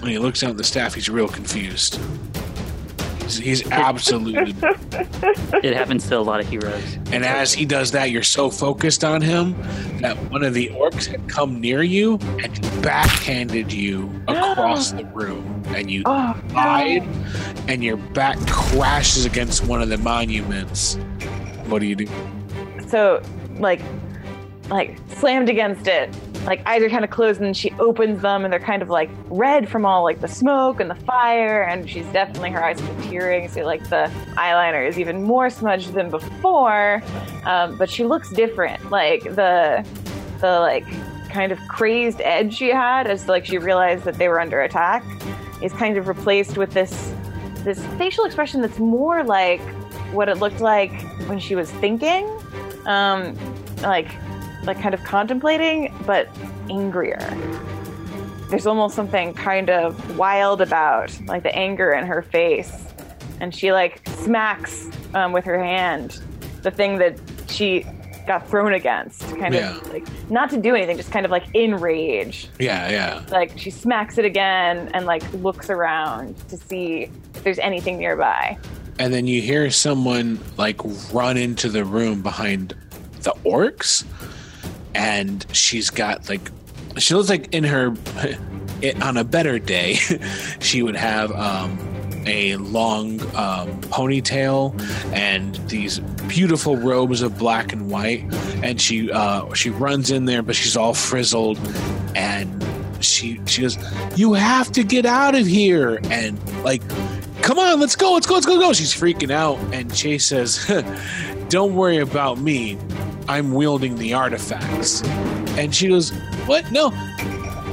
When 0.00 0.10
he 0.10 0.18
looks 0.18 0.40
down 0.40 0.50
at 0.50 0.56
the 0.58 0.64
staff, 0.64 0.94
he's 0.94 1.08
real 1.08 1.28
confused. 1.28 1.98
He's, 3.38 3.60
he's 3.60 3.70
absolutely 3.72 4.54
It 5.62 5.74
happens 5.74 6.06
to 6.08 6.18
a 6.18 6.20
lot 6.20 6.40
of 6.40 6.48
heroes. 6.48 6.98
And 7.12 7.24
as 7.24 7.52
he 7.52 7.64
does 7.64 7.90
that, 7.92 8.10
you're 8.10 8.22
so 8.22 8.50
focused 8.50 9.04
on 9.04 9.20
him 9.22 9.56
that 10.00 10.16
one 10.30 10.42
of 10.44 10.54
the 10.54 10.68
orcs 10.70 11.06
had 11.06 11.28
come 11.28 11.60
near 11.60 11.82
you 11.82 12.18
and 12.42 12.60
backhanded 12.82 13.72
you 13.72 14.10
across 14.28 14.92
the 14.92 15.04
room. 15.14 15.62
And 15.68 15.90
you 15.90 16.02
Oh, 16.06 16.40
died, 16.48 17.02
and 17.68 17.82
your 17.82 17.96
back 17.96 18.38
crashes 18.46 19.24
against 19.24 19.64
one 19.66 19.80
of 19.82 19.88
the 19.88 19.98
monuments. 19.98 20.96
What 21.66 21.78
do 21.80 21.86
you 21.86 21.96
do? 21.96 22.06
so 22.86 23.22
like 23.58 23.80
like 24.68 24.96
slammed 25.16 25.48
against 25.48 25.86
it 25.86 26.14
like 26.44 26.66
eyes 26.66 26.82
are 26.82 26.90
kind 26.90 27.04
of 27.04 27.10
closed 27.10 27.40
and 27.40 27.56
she 27.56 27.70
opens 27.78 28.20
them 28.22 28.44
and 28.44 28.52
they're 28.52 28.60
kind 28.60 28.82
of 28.82 28.90
like 28.90 29.10
red 29.26 29.68
from 29.68 29.86
all 29.86 30.02
like 30.02 30.20
the 30.20 30.28
smoke 30.28 30.80
and 30.80 30.90
the 30.90 30.94
fire 30.94 31.62
and 31.62 31.88
she's 31.88 32.06
definitely 32.06 32.50
her 32.50 32.62
eyes 32.62 32.80
are 32.80 33.02
tearing 33.02 33.48
so 33.48 33.62
like 33.62 33.82
the 33.88 34.10
eyeliner 34.36 34.86
is 34.86 34.98
even 34.98 35.22
more 35.22 35.48
smudged 35.48 35.94
than 35.94 36.10
before. 36.10 37.02
Um, 37.44 37.76
but 37.76 37.88
she 37.90 38.04
looks 38.04 38.30
different. 38.30 38.90
Like 38.90 39.22
the 39.22 39.86
the 40.40 40.60
like 40.60 40.84
kind 41.30 41.50
of 41.50 41.58
crazed 41.68 42.20
edge 42.20 42.54
she 42.54 42.68
had 42.68 43.06
as 43.06 43.28
like 43.28 43.44
she 43.46 43.58
realized 43.58 44.04
that 44.04 44.14
they 44.14 44.28
were 44.28 44.40
under 44.40 44.62
attack 44.62 45.04
is 45.62 45.72
kind 45.72 45.96
of 45.96 46.08
replaced 46.08 46.56
with 46.58 46.72
this 46.72 47.12
this 47.64 47.84
facial 47.96 48.24
expression 48.24 48.60
that's 48.60 48.78
more 48.78 49.24
like 49.24 49.60
what 50.12 50.28
it 50.28 50.36
looked 50.38 50.60
like 50.60 50.92
when 51.26 51.38
she 51.38 51.54
was 51.54 51.70
thinking. 51.70 52.28
Um, 52.86 53.36
like 53.82 54.08
like 54.66 54.80
kind 54.80 54.94
of 54.94 55.02
contemplating, 55.04 55.92
but 56.06 56.28
angrier. 56.70 57.18
There's 58.50 58.66
almost 58.66 58.94
something 58.94 59.34
kind 59.34 59.70
of 59.70 60.18
wild 60.18 60.60
about 60.60 61.18
like 61.26 61.42
the 61.42 61.54
anger 61.54 61.92
in 61.92 62.06
her 62.06 62.22
face, 62.22 62.72
and 63.40 63.54
she 63.54 63.72
like 63.72 64.00
smacks 64.08 64.88
um, 65.14 65.32
with 65.32 65.44
her 65.44 65.62
hand 65.62 66.20
the 66.62 66.70
thing 66.70 66.98
that 66.98 67.18
she 67.48 67.84
got 68.26 68.48
thrown 68.48 68.72
against, 68.72 69.20
kind 69.38 69.52
Yeah. 69.54 69.76
of 69.76 69.92
like 69.92 70.06
not 70.30 70.48
to 70.50 70.56
do 70.56 70.74
anything, 70.74 70.96
just 70.96 71.10
kind 71.10 71.26
of 71.26 71.30
like 71.30 71.44
in 71.52 71.74
rage. 71.74 72.48
Yeah, 72.58 72.88
yeah. 72.90 73.22
Like 73.30 73.58
she 73.58 73.70
smacks 73.70 74.16
it 74.18 74.24
again 74.24 74.90
and 74.94 75.04
like 75.04 75.22
looks 75.34 75.68
around 75.68 76.36
to 76.48 76.56
see 76.56 77.10
if 77.34 77.44
there's 77.44 77.58
anything 77.58 77.98
nearby. 77.98 78.56
And 78.98 79.12
then 79.12 79.26
you 79.26 79.42
hear 79.42 79.70
someone 79.70 80.38
like 80.56 80.80
run 81.12 81.36
into 81.36 81.68
the 81.68 81.84
room 81.84 82.22
behind 82.22 82.74
the 83.20 83.32
orcs, 83.44 84.04
and 84.94 85.46
she's 85.52 85.90
got 85.90 86.28
like 86.28 86.50
she 86.98 87.14
looks 87.14 87.28
like 87.28 87.52
in 87.52 87.64
her 87.64 87.94
it, 88.82 89.00
on 89.02 89.16
a 89.16 89.24
better 89.24 89.58
day 89.58 89.94
she 90.60 90.82
would 90.82 90.96
have 90.96 91.32
um, 91.32 91.78
a 92.26 92.56
long 92.56 93.20
um, 93.36 93.80
ponytail 93.82 94.80
and 95.12 95.56
these 95.68 95.98
beautiful 96.28 96.76
robes 96.76 97.22
of 97.22 97.38
black 97.38 97.72
and 97.72 97.90
white, 97.90 98.24
and 98.62 98.80
she 98.80 99.10
uh, 99.10 99.52
she 99.54 99.70
runs 99.70 100.10
in 100.10 100.24
there, 100.24 100.42
but 100.42 100.56
she's 100.56 100.76
all 100.76 100.94
frizzled, 100.94 101.58
and 102.14 102.64
she 103.00 103.40
she 103.46 103.62
goes, 103.62 103.78
"You 104.16 104.32
have 104.34 104.72
to 104.72 104.82
get 104.82 105.06
out 105.06 105.34
of 105.34 105.46
here!" 105.46 106.00
and 106.04 106.38
like 106.64 106.82
come 107.42 107.58
on, 107.58 107.78
let's 107.78 107.96
go, 107.96 108.12
let's 108.12 108.26
go, 108.26 108.34
let's 108.34 108.46
go, 108.46 108.54
let's 108.54 108.66
go. 108.66 108.72
She's 108.72 108.94
freaking 108.94 109.30
out, 109.30 109.58
and 109.74 109.94
Chase 109.94 110.24
says, 110.24 110.66
"Don't 111.48 111.74
worry 111.74 111.98
about 111.98 112.38
me. 112.38 112.78
I'm 113.28 113.52
wielding 113.52 113.96
the 113.96 114.14
artifacts." 114.14 115.02
And 115.56 115.74
she 115.74 115.88
goes, 115.88 116.10
"What? 116.46 116.70
No." 116.72 116.92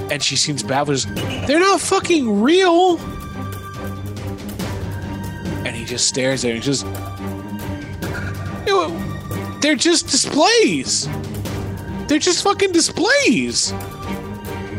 And 0.09 0.21
she 0.21 0.35
seems 0.35 0.63
baffled. 0.63 1.05
They're 1.47 1.59
not 1.59 1.79
fucking 1.79 2.41
real. 2.41 2.99
And 5.65 5.75
he 5.75 5.85
just 5.85 6.07
stares 6.07 6.43
at 6.43 6.49
her 6.49 6.55
and 6.55 6.63
says, 6.63 6.83
"You 8.67 8.91
they're 9.61 9.75
just 9.75 10.07
displays. 10.07 11.07
They're 12.07 12.19
just 12.19 12.43
fucking 12.43 12.71
displays. 12.71 13.71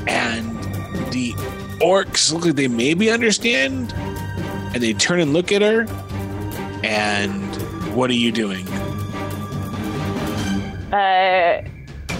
And 0.06 0.58
the 1.12 1.32
orcs 1.80 2.32
look 2.32 2.44
like 2.44 2.56
they 2.56 2.68
maybe 2.68 3.10
understand 3.10 3.94
and 4.74 4.82
they 4.82 4.92
turn 4.92 5.20
and 5.20 5.32
look 5.32 5.52
at 5.52 5.62
her. 5.62 5.86
And 6.82 7.54
what 7.94 8.10
are 8.10 8.14
you 8.14 8.32
doing? 8.32 8.66
Uh, 10.92 11.62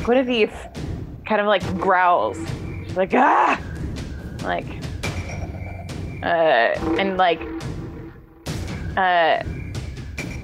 Guinevere 0.05 0.51
kind 1.27 1.41
of 1.41 1.47
like 1.47 1.63
growls. 1.79 2.39
She's 2.87 2.97
like, 2.97 3.15
ah! 3.15 3.61
Like, 4.43 4.67
uh, 6.23 6.75
and 6.99 7.17
like, 7.17 7.41
uh, 8.97 9.43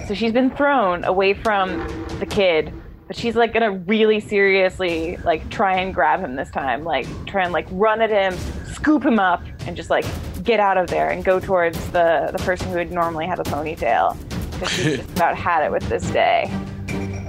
so 0.06 0.14
she's 0.14 0.32
been 0.32 0.50
thrown 0.50 1.04
away 1.04 1.34
from 1.34 1.78
the 2.20 2.26
kid, 2.26 2.72
but 3.06 3.16
she's 3.16 3.34
like 3.34 3.52
gonna 3.52 3.72
really 3.72 4.20
seriously 4.20 5.16
like 5.24 5.48
try 5.50 5.78
and 5.78 5.92
grab 5.94 6.20
him 6.20 6.36
this 6.36 6.50
time. 6.50 6.84
Like, 6.84 7.06
try 7.26 7.44
and 7.44 7.52
like 7.52 7.66
run 7.70 8.00
at 8.00 8.10
him, 8.10 8.38
scoop 8.72 9.04
him 9.04 9.18
up, 9.18 9.42
and 9.66 9.76
just 9.76 9.90
like 9.90 10.04
get 10.44 10.60
out 10.60 10.78
of 10.78 10.86
there 10.86 11.10
and 11.10 11.24
go 11.24 11.40
towards 11.40 11.78
the, 11.90 12.30
the 12.32 12.38
person 12.44 12.68
who 12.68 12.76
would 12.76 12.92
normally 12.92 13.26
have 13.26 13.40
a 13.40 13.44
ponytail. 13.44 14.16
Because 14.52 14.70
she's 14.70 14.84
just 14.96 15.10
about 15.10 15.36
had 15.36 15.64
it 15.64 15.72
with 15.72 15.86
this 15.88 16.08
day. 16.10 16.50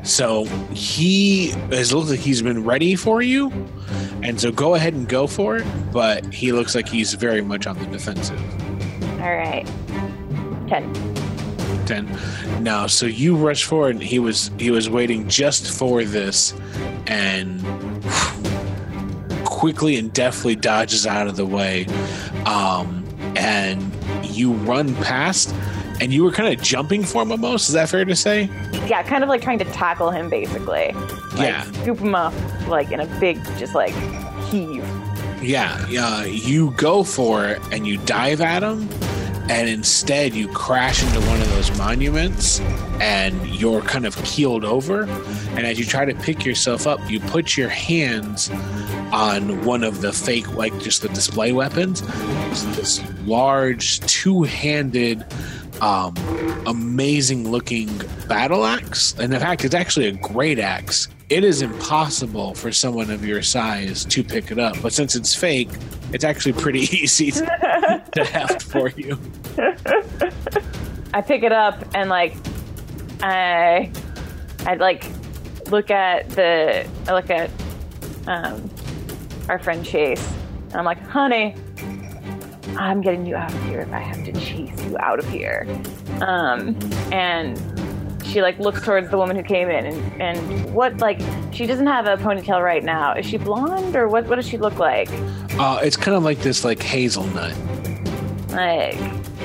So 0.09 0.45
he 0.73 1.49
has 1.71 1.93
looked 1.93 2.09
like 2.09 2.19
he's 2.19 2.41
been 2.41 2.65
ready 2.65 2.95
for 2.95 3.21
you. 3.21 3.51
And 4.23 4.41
so 4.41 4.51
go 4.51 4.75
ahead 4.75 4.93
and 4.93 5.07
go 5.07 5.27
for 5.27 5.57
it. 5.57 5.65
But 5.93 6.33
he 6.33 6.51
looks 6.51 6.73
like 6.75 6.89
he's 6.89 7.13
very 7.13 7.41
much 7.41 7.67
on 7.67 7.77
the 7.77 7.85
defensive. 7.85 8.41
All 9.21 9.35
right. 9.35 9.65
10. 10.67 11.85
Ten. 11.85 12.63
No, 12.63 12.87
so 12.87 13.05
you 13.05 13.35
rush 13.35 13.63
forward, 13.63 13.95
and 13.95 14.03
he 14.03 14.19
was 14.19 14.51
he 14.59 14.69
was 14.69 14.89
waiting 14.89 15.27
just 15.27 15.71
for 15.71 16.03
this, 16.03 16.53
and 17.07 17.59
quickly 19.43 19.97
and 19.97 20.13
deftly 20.13 20.55
dodges 20.55 21.07
out 21.07 21.27
of 21.27 21.35
the 21.35 21.45
way, 21.45 21.85
um, 22.45 23.03
and 23.35 23.91
you 24.23 24.53
run 24.53 24.93
past, 24.97 25.53
and 26.01 26.13
you 26.13 26.23
were 26.23 26.31
kind 26.31 26.53
of 26.53 26.63
jumping 26.63 27.03
for 27.03 27.21
him 27.21 27.31
almost. 27.31 27.69
Is 27.69 27.73
that 27.75 27.89
fair 27.89 28.05
to 28.05 28.15
say? 28.15 28.49
Yeah, 28.87 29.03
kind 29.03 29.23
of 29.23 29.29
like 29.29 29.41
trying 29.41 29.59
to 29.59 29.65
tackle 29.65 30.11
him, 30.11 30.29
basically. 30.29 30.91
Like, 30.93 31.39
Yeah. 31.39 31.63
Scoop 31.71 31.99
him 31.99 32.15
up, 32.15 32.33
like 32.67 32.91
in 32.91 32.99
a 32.99 33.05
big, 33.19 33.43
just 33.57 33.75
like 33.75 33.93
heave. 34.49 34.85
Yeah, 35.41 35.85
yeah. 35.87 36.25
You 36.25 36.71
go 36.71 37.03
for 37.03 37.45
it 37.45 37.61
and 37.71 37.87
you 37.87 37.97
dive 37.99 38.41
at 38.41 38.61
him, 38.63 38.89
and 39.49 39.67
instead 39.69 40.33
you 40.33 40.47
crash 40.49 41.01
into 41.01 41.19
one 41.27 41.39
of 41.41 41.49
those 41.51 41.75
monuments, 41.77 42.59
and 42.99 43.47
you're 43.47 43.81
kind 43.81 44.05
of 44.05 44.15
keeled 44.23 44.65
over. 44.65 45.03
And 45.55 45.59
as 45.65 45.79
you 45.79 45.85
try 45.85 46.05
to 46.05 46.13
pick 46.13 46.45
yourself 46.45 46.85
up, 46.87 46.99
you 47.09 47.19
put 47.21 47.55
your 47.57 47.69
hands 47.69 48.49
on 49.11 49.63
one 49.65 49.83
of 49.83 50.01
the 50.01 50.11
fake, 50.13 50.53
like 50.55 50.77
just 50.79 51.01
the 51.01 51.09
display 51.09 51.51
weapons. 51.51 52.03
It's 52.51 52.63
this 52.75 53.01
large, 53.25 54.01
two-handed, 54.01 55.25
um, 55.81 56.15
amazing-looking 56.65 57.89
battle 58.27 58.65
axe. 58.65 59.15
And 59.19 59.33
in 59.33 59.39
fact, 59.39 59.65
it's 59.65 59.75
actually 59.75 60.07
a 60.07 60.11
great 60.13 60.59
axe. 60.59 61.07
It 61.29 61.43
is 61.43 61.61
impossible 61.61 62.55
for 62.55 62.71
someone 62.71 63.11
of 63.11 63.25
your 63.25 63.41
size 63.41 64.03
to 64.05 64.23
pick 64.23 64.51
it 64.51 64.59
up, 64.59 64.81
but 64.81 64.93
since 64.93 65.15
it's 65.15 65.35
fake, 65.35 65.69
it's 66.11 66.23
actually 66.23 66.53
pretty 66.53 66.79
easy 66.95 67.31
to, 67.31 68.03
to 68.13 68.23
heft 68.25 68.63
for 68.63 68.89
you. 68.89 69.19
I 71.13 71.21
pick 71.21 71.43
it 71.43 71.51
up 71.51 71.83
and 71.93 72.09
like 72.09 72.35
I 73.21 73.91
I 74.65 74.75
like 74.75 75.05
look 75.69 75.91
at 75.91 76.29
the 76.29 76.87
I 77.07 77.13
look 77.13 77.29
at 77.29 77.49
um 78.27 78.69
our 79.49 79.59
friend 79.59 79.85
Chase. 79.85 80.33
And 80.67 80.75
I'm 80.75 80.85
like, 80.85 81.01
honey, 81.01 81.55
I'm 82.79 83.01
getting 83.01 83.25
you 83.25 83.35
out 83.35 83.53
of 83.53 83.63
here 83.65 83.81
if 83.81 83.91
I 83.93 83.99
have 83.99 84.23
to 84.25 84.31
chase 84.31 84.71
you 84.85 84.97
out 84.99 85.19
of 85.19 85.29
here. 85.29 85.67
Um 86.21 86.77
and 87.11 87.57
she 88.25 88.41
like 88.41 88.57
looks 88.59 88.81
towards 88.83 89.09
the 89.09 89.17
woman 89.17 89.35
who 89.35 89.43
came 89.43 89.69
in 89.69 89.85
and, 89.87 90.21
and 90.21 90.73
what 90.73 90.97
like 90.99 91.19
she 91.51 91.65
doesn't 91.65 91.87
have 91.87 92.05
a 92.07 92.15
ponytail 92.17 92.63
right 92.63 92.83
now. 92.83 93.13
Is 93.13 93.25
she 93.25 93.37
blonde 93.37 93.95
or 93.95 94.07
what 94.07 94.25
what 94.27 94.35
does 94.37 94.47
she 94.47 94.57
look 94.57 94.77
like? 94.79 95.09
Uh, 95.59 95.79
it's 95.83 95.97
kind 95.97 96.15
of 96.15 96.23
like 96.23 96.39
this, 96.39 96.63
like 96.63 96.81
hazelnut. 96.81 97.53
Like 98.51 98.97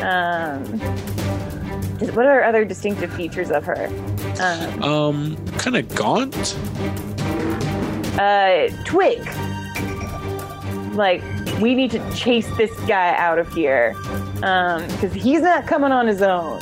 um 0.03 0.65
what 2.15 2.27
are 2.27 2.43
other 2.45 2.65
distinctive 2.65 3.13
features 3.15 3.51
of 3.51 3.65
her? 3.65 3.87
Um, 4.41 4.83
Um, 4.83 5.37
kind 5.59 5.77
of 5.77 5.95
gaunt. 5.95 6.57
uh, 8.19 8.69
twig. 8.85 9.21
Like, 10.95 11.23
we 11.61 11.75
need 11.75 11.91
to 11.93 12.15
chase 12.15 12.49
this 12.57 12.79
guy 12.81 13.15
out 13.17 13.39
of 13.39 13.53
here 13.53 13.95
because 14.35 15.13
he's 15.13 15.41
not 15.43 15.67
coming 15.67 15.93
on 15.93 16.07
his 16.07 16.23
own. 16.23 16.61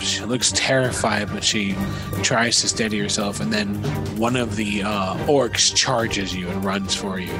She 0.00 0.24
looks 0.24 0.52
terrified, 0.54 1.28
but 1.32 1.42
she 1.42 1.74
tries 2.22 2.60
to 2.60 2.68
steady 2.68 2.98
herself, 2.98 3.40
and 3.40 3.52
then 3.52 3.74
one 4.16 4.36
of 4.36 4.56
the 4.56 4.82
uh, 4.82 5.16
orcs 5.26 5.74
charges 5.74 6.34
you 6.34 6.48
and 6.48 6.64
runs 6.64 6.94
for 6.94 7.18
you. 7.18 7.32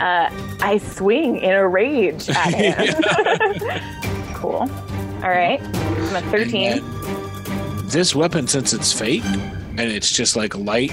Uh, 0.00 0.28
I 0.60 0.78
swing 0.78 1.36
in 1.38 1.52
a 1.52 1.66
rage 1.66 2.28
at 2.28 2.54
him. 2.54 4.34
cool. 4.34 4.68
All 5.22 5.30
right. 5.30 5.60
I'm 5.62 6.16
at 6.16 6.24
13. 6.24 6.72
And 6.72 7.90
this 7.90 8.14
weapon, 8.14 8.46
since 8.46 8.74
it's 8.74 8.92
fake 8.92 9.24
and 9.24 9.80
it's 9.80 10.12
just 10.12 10.36
like 10.36 10.54
light, 10.56 10.92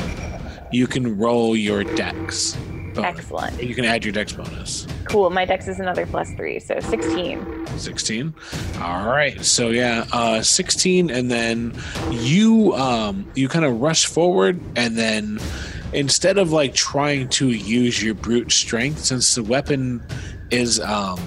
you 0.72 0.88
can 0.88 1.18
roll 1.18 1.58
your 1.58 1.84
dex. 1.84 2.56
Bonus. 3.02 3.20
Excellent. 3.20 3.64
You 3.64 3.76
can 3.76 3.86
add 3.86 4.04
your 4.04 4.14
dex 4.14 4.34
bonus. 4.34 4.88
Cool. 5.06 5.30
My 5.30 5.46
dex 5.46 5.68
is 5.68 5.80
another 5.80 6.06
plus 6.06 6.32
three, 6.34 6.60
so 6.60 6.80
16. 6.80 7.62
16 7.78 8.34
all 8.82 9.08
right 9.08 9.44
so 9.44 9.70
yeah 9.70 10.06
uh 10.12 10.42
16 10.42 11.10
and 11.10 11.32
then 11.32 11.74
you 12.12 12.74
um 12.74 13.26
you 13.36 13.48
kind 13.48 13.66
of 13.66 13.82
rush 13.82 14.06
forward 14.06 14.60
and 14.76 14.98
then 14.98 15.40
instead 15.94 16.38
of 16.38 16.52
like 16.52 16.74
trying 16.74 17.28
to 17.30 17.50
use 17.50 18.04
your 18.04 18.14
brute 18.14 18.52
strength 18.52 19.00
since 19.00 19.36
the 19.36 19.44
weapon 19.44 20.04
is 20.52 20.80
um 20.82 21.20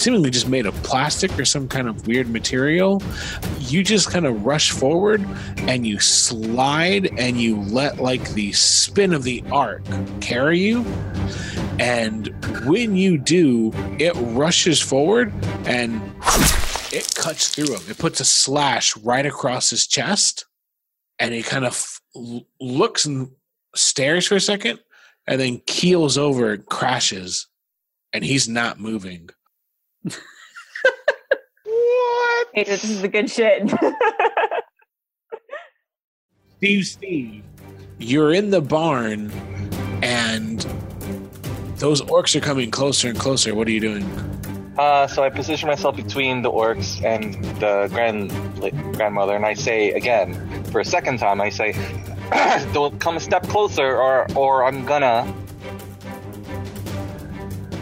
seemingly 0.00 0.30
just 0.30 0.48
made 0.48 0.66
of 0.66 0.74
plastic 0.82 1.36
or 1.38 1.44
some 1.44 1.68
kind 1.68 1.88
of 1.88 2.06
weird 2.06 2.28
material 2.28 3.02
you 3.58 3.84
just 3.84 4.10
kind 4.10 4.26
of 4.26 4.44
rush 4.44 4.70
forward 4.70 5.24
and 5.60 5.86
you 5.86 5.98
slide 6.00 7.10
and 7.18 7.40
you 7.40 7.60
let 7.62 7.98
like 7.98 8.30
the 8.30 8.52
spin 8.52 9.12
of 9.12 9.22
the 9.22 9.44
arc 9.50 9.82
carry 10.20 10.58
you 10.58 10.84
and 11.80 12.28
when 12.66 12.94
you 12.94 13.16
do, 13.16 13.72
it 13.98 14.12
rushes 14.16 14.82
forward 14.82 15.32
and 15.64 15.94
it 16.92 17.14
cuts 17.14 17.48
through 17.48 17.74
him. 17.74 17.80
It 17.88 17.96
puts 17.96 18.20
a 18.20 18.24
slash 18.26 18.94
right 18.98 19.24
across 19.24 19.70
his 19.70 19.86
chest, 19.86 20.44
and 21.18 21.32
he 21.32 21.42
kind 21.42 21.64
of 21.64 22.00
looks 22.60 23.06
and 23.06 23.30
stares 23.74 24.26
for 24.26 24.36
a 24.36 24.40
second, 24.40 24.80
and 25.26 25.40
then 25.40 25.62
keels 25.66 26.18
over 26.18 26.52
and 26.52 26.66
crashes, 26.66 27.46
and 28.12 28.24
he's 28.26 28.46
not 28.46 28.78
moving. 28.78 29.30
Hey, 32.52 32.64
this 32.64 32.82
is 32.84 33.00
the 33.00 33.08
good 33.08 33.30
shit. 33.30 33.70
Steve, 36.56 36.84
Steve, 36.84 37.44
you're 37.98 38.34
in 38.34 38.50
the 38.50 38.60
barn, 38.60 39.30
and 40.02 40.60
those 41.76 42.02
orcs 42.02 42.34
are 42.34 42.40
coming 42.40 42.70
closer 42.70 43.08
and 43.08 43.18
closer. 43.18 43.54
What 43.54 43.68
are 43.68 43.70
you 43.70 43.80
doing? 43.80 44.04
Uh, 44.76 45.06
so 45.06 45.22
I 45.22 45.30
position 45.30 45.68
myself 45.68 45.96
between 45.96 46.42
the 46.42 46.50
orcs 46.50 47.02
and 47.04 47.34
the 47.60 47.88
grand 47.92 48.32
like, 48.58 48.74
grandmother, 48.94 49.36
and 49.36 49.46
I 49.46 49.54
say 49.54 49.92
again 49.92 50.64
for 50.64 50.80
a 50.80 50.84
second 50.84 51.18
time. 51.18 51.40
I 51.40 51.50
say, 51.50 51.72
"Don't 52.72 52.98
come 53.00 53.16
a 53.16 53.20
step 53.20 53.44
closer, 53.44 53.96
or 53.96 54.26
or 54.34 54.64
I'm 54.64 54.84
gonna." 54.84 55.32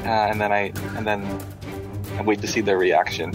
Uh, 0.05 0.31
and 0.31 0.41
then 0.41 0.53
I 0.53 0.73
and 0.97 1.07
then 1.07 1.23
I 2.19 2.23
wait 2.23 2.41
to 2.41 2.47
see 2.49 2.61
their 2.61 2.79
reaction. 2.79 3.33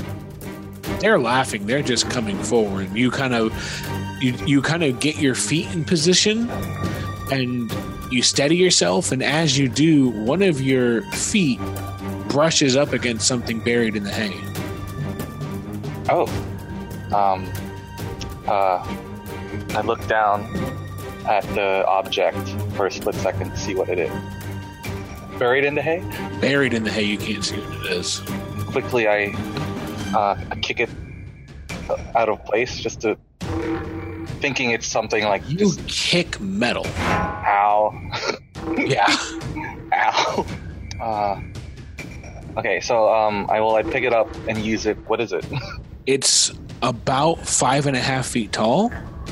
they're 1.00 1.20
laughing 1.20 1.66
they're 1.66 1.82
just 1.82 2.10
coming 2.10 2.38
forward 2.44 2.88
you 2.94 3.10
kind 3.10 3.34
of 3.34 3.52
you 4.22 4.34
you 4.46 4.62
kind 4.62 4.84
of 4.84 5.00
get 5.00 5.18
your 5.18 5.36
feet 5.36 5.68
in 5.74 5.84
position 5.84 6.50
and 7.32 7.72
you 8.12 8.22
steady 8.22 8.56
yourself 8.56 9.12
and 9.12 9.24
as 9.24 9.58
you 9.58 9.68
do 9.68 10.10
one 10.10 10.42
of 10.42 10.62
your 10.62 11.02
feet 11.12 11.60
brushes 12.30 12.76
up 12.76 12.94
against 12.94 13.28
something 13.28 13.60
buried 13.64 13.96
in 13.96 14.04
the 14.04 14.12
hay 14.12 14.34
Oh, 16.10 16.28
um, 17.16 17.50
uh, 18.46 18.86
I 19.78 19.82
look 19.86 20.06
down 20.08 20.44
at 21.26 21.44
the 21.56 21.86
object 21.88 22.50
for 22.76 22.88
a 22.88 22.92
split 22.92 23.16
second 23.16 23.52
to 23.52 23.58
see 23.58 23.74
what 23.74 23.88
it 23.88 24.00
is. 24.00 24.12
Buried 25.40 25.64
in 25.64 25.76
the 25.76 25.82
hay. 25.82 26.02
buried 26.42 26.74
in 26.74 26.84
the 26.84 26.92
hay 26.92 27.04
you 27.04 27.18
can't 27.18 27.44
see 27.44 27.56
what 27.58 27.86
it 27.86 27.92
is 27.94 28.22
quickly 28.74 29.08
I 29.08 29.32
uh, 30.16 30.36
kick 30.62 30.80
it 30.82 30.90
out 32.16 32.28
of 32.28 32.44
place 32.46 32.78
just 32.80 33.02
to 33.02 33.18
thinking 34.42 34.72
it's 34.72 34.88
something 34.88 35.24
like 35.24 35.48
you 35.50 35.56
just 35.58 35.88
kick 35.88 36.40
metal. 36.42 36.86
Ow. 36.98 37.94
Yeah. 38.78 39.08
Ow. 39.94 40.46
Uh, 41.00 41.42
okay 42.58 42.80
so 42.82 43.14
um 43.14 43.48
I 43.50 43.60
will 43.62 43.76
I 43.76 43.84
pick 43.84 44.04
it 44.04 44.12
up 44.14 44.28
and 44.50 44.58
use 44.58 44.86
it. 44.86 44.98
What 45.08 45.22
is 45.22 45.32
it? 45.34 45.46
It's 46.06 46.52
about 46.82 47.40
five 47.48 47.86
and 47.88 47.96
a 47.96 48.00
half 48.02 48.26
feet 48.28 48.52
tall 48.52 48.90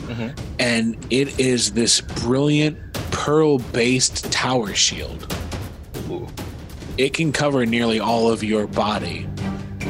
Mhm. 0.07 0.31
and 0.59 0.95
it 1.09 1.37
is 1.39 1.71
this 1.73 1.99
brilliant 1.99 2.77
pearl 3.11 3.57
based 3.59 4.31
tower 4.31 4.73
shield. 4.73 5.35
Ooh. 6.09 6.27
it 6.97 7.13
can 7.13 7.31
cover 7.33 7.65
nearly 7.65 7.99
all 7.99 8.29
of 8.31 8.41
your 8.43 8.67
body 8.67 9.27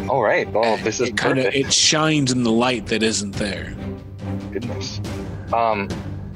all 0.09 0.21
right 0.21 0.49
well 0.51 0.77
this 0.77 0.99
is 0.99 1.09
it 1.09 1.17
kind 1.17 1.39
of 1.39 1.45
it 1.53 1.71
shines 1.71 2.31
in 2.31 2.43
the 2.43 2.51
light 2.51 2.87
that 2.87 3.03
isn't 3.03 3.35
there. 3.35 3.75
goodness 4.51 4.99
um 5.53 5.87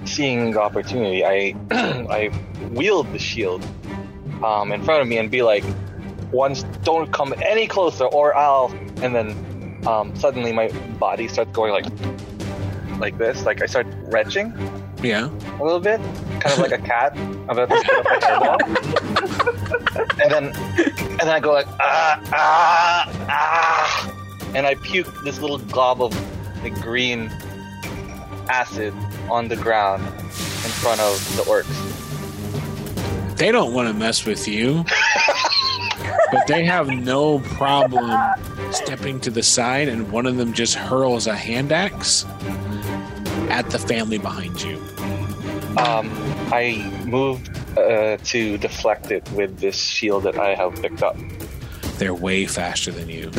seeing 0.06 0.52
the 0.52 0.62
opportunity 0.62 1.26
I 1.26 1.56
I 1.72 2.32
wield 2.72 3.12
the 3.12 3.20
shield 3.20 3.66
um 4.44 4.72
in 4.72 4.84
front 4.84 5.02
of 5.02 5.08
me 5.08 5.18
and 5.18 5.32
be 5.32 5.42
like 5.42 5.64
once 6.32 6.64
don't 6.84 7.12
come 7.12 7.34
any 7.46 7.68
closer 7.68 8.06
or 8.06 8.36
I'll 8.36 8.68
and 9.02 9.16
then 9.16 9.82
um 9.88 10.16
suddenly 10.16 10.52
my 10.52 10.68
body 11.00 11.28
starts 11.28 11.52
going 11.52 11.72
like 11.72 11.86
like 13.00 13.18
this 13.18 13.46
like 13.46 13.62
I 13.62 13.66
start 13.66 13.88
retching 14.12 14.54
Yeah. 15.04 15.30
a 15.60 15.64
little 15.64 15.80
bit, 15.82 16.00
kind 16.40 16.54
of 16.54 16.60
like 16.60 16.72
a 16.72 16.78
cat 16.82 17.12
about 17.50 17.70
to 17.70 17.78
spit 17.78 17.98
up 17.98 18.06
hairball. 18.06 18.60
And 20.22 20.32
then, 20.32 20.46
and 20.56 21.20
then 21.20 21.30
I 21.30 21.40
go 21.40 21.54
like 21.54 21.68
ah 21.80 22.22
ah 22.34 23.26
ah, 23.30 24.16
and 24.54 24.66
I 24.66 24.76
puke 24.76 25.08
this 25.24 25.40
little 25.40 25.60
glob 25.60 26.02
of 26.02 26.12
the 26.64 26.70
green 26.70 27.32
acid 28.50 28.94
on 29.30 29.48
the 29.48 29.56
ground 29.56 30.06
in 30.06 30.72
front 30.72 31.02
of 31.02 31.36
the 31.36 31.44
orcs. 31.44 33.38
They 33.38 33.52
don't 33.52 33.74
want 33.74 33.88
to 33.88 33.94
mess 33.94 34.26
with 34.26 34.48
you, 34.48 34.86
but 36.32 36.48
they 36.48 36.64
have 36.64 36.88
no 36.88 37.40
problem 37.40 38.18
stepping 38.72 39.20
to 39.22 39.30
the 39.30 39.44
side, 39.44 39.88
and 39.88 40.12
one 40.12 40.26
of 40.26 40.38
them 40.38 40.54
just 40.54 40.76
hurls 40.76 41.28
a 41.28 41.36
hand 41.36 41.72
axe 41.72 42.26
at 43.50 43.70
the 43.70 43.80
family 43.80 44.18
behind 44.18 44.62
you. 44.62 44.78
Um, 45.78 46.10
I 46.54 46.90
moved 47.06 47.50
uh, 47.78 48.18
to 48.24 48.58
deflect 48.58 49.12
it 49.12 49.30
with 49.32 49.60
this 49.60 49.78
shield 49.78 50.24
that 50.24 50.38
I 50.38 50.56
have 50.56 50.76
picked 50.82 51.04
up. 51.04 51.18
They're 51.98 52.14
way 52.14 52.46
faster 52.46 52.92
than 52.92 53.10
you. 53.10 53.32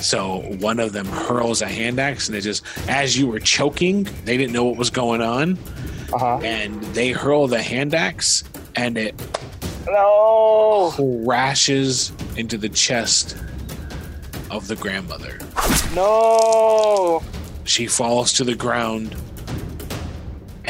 So 0.00 0.38
one 0.60 0.80
of 0.80 0.92
them 0.92 1.06
hurls 1.06 1.62
a 1.62 1.66
hand 1.66 1.98
axe, 1.98 2.28
and 2.28 2.36
it 2.36 2.42
just, 2.42 2.64
as 2.88 3.16
you 3.18 3.26
were 3.26 3.38
choking, 3.40 4.04
they 4.24 4.36
didn't 4.36 4.52
know 4.52 4.64
what 4.64 4.76
was 4.76 4.90
going 4.90 5.20
on, 5.22 5.58
Uh 6.12 6.18
huh. 6.18 6.38
and 6.42 6.82
they 6.94 7.10
hurl 7.10 7.46
the 7.48 7.62
hand 7.62 7.94
axe, 7.94 8.44
and 8.76 8.98
it 8.98 9.14
No! 9.86 10.92
crashes 11.24 12.12
into 12.36 12.58
the 12.58 12.68
chest 12.68 13.36
of 14.50 14.68
the 14.68 14.76
grandmother. 14.76 15.38
No! 15.94 17.22
She 17.64 17.86
falls 17.86 18.32
to 18.34 18.44
the 18.44 18.54
ground, 18.54 19.16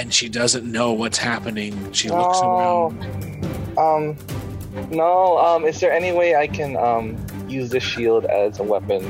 and 0.05 0.13
she 0.13 0.29
doesn't 0.29 0.71
know 0.71 0.93
what's 0.93 1.17
happening. 1.17 1.91
She 1.93 2.11
looks 2.11 2.39
around. 2.43 3.03
Um, 3.79 4.17
no. 4.91 5.39
Um, 5.39 5.65
is 5.65 5.81
there 5.81 5.91
any 5.91 6.13
way 6.13 6.37
I 6.37 6.47
can 6.47 6.77
um 6.77 7.17
use 7.49 7.71
this 7.71 7.83
shield 7.83 8.27
as 8.27 8.61
a 8.61 8.63
weapon 8.63 9.03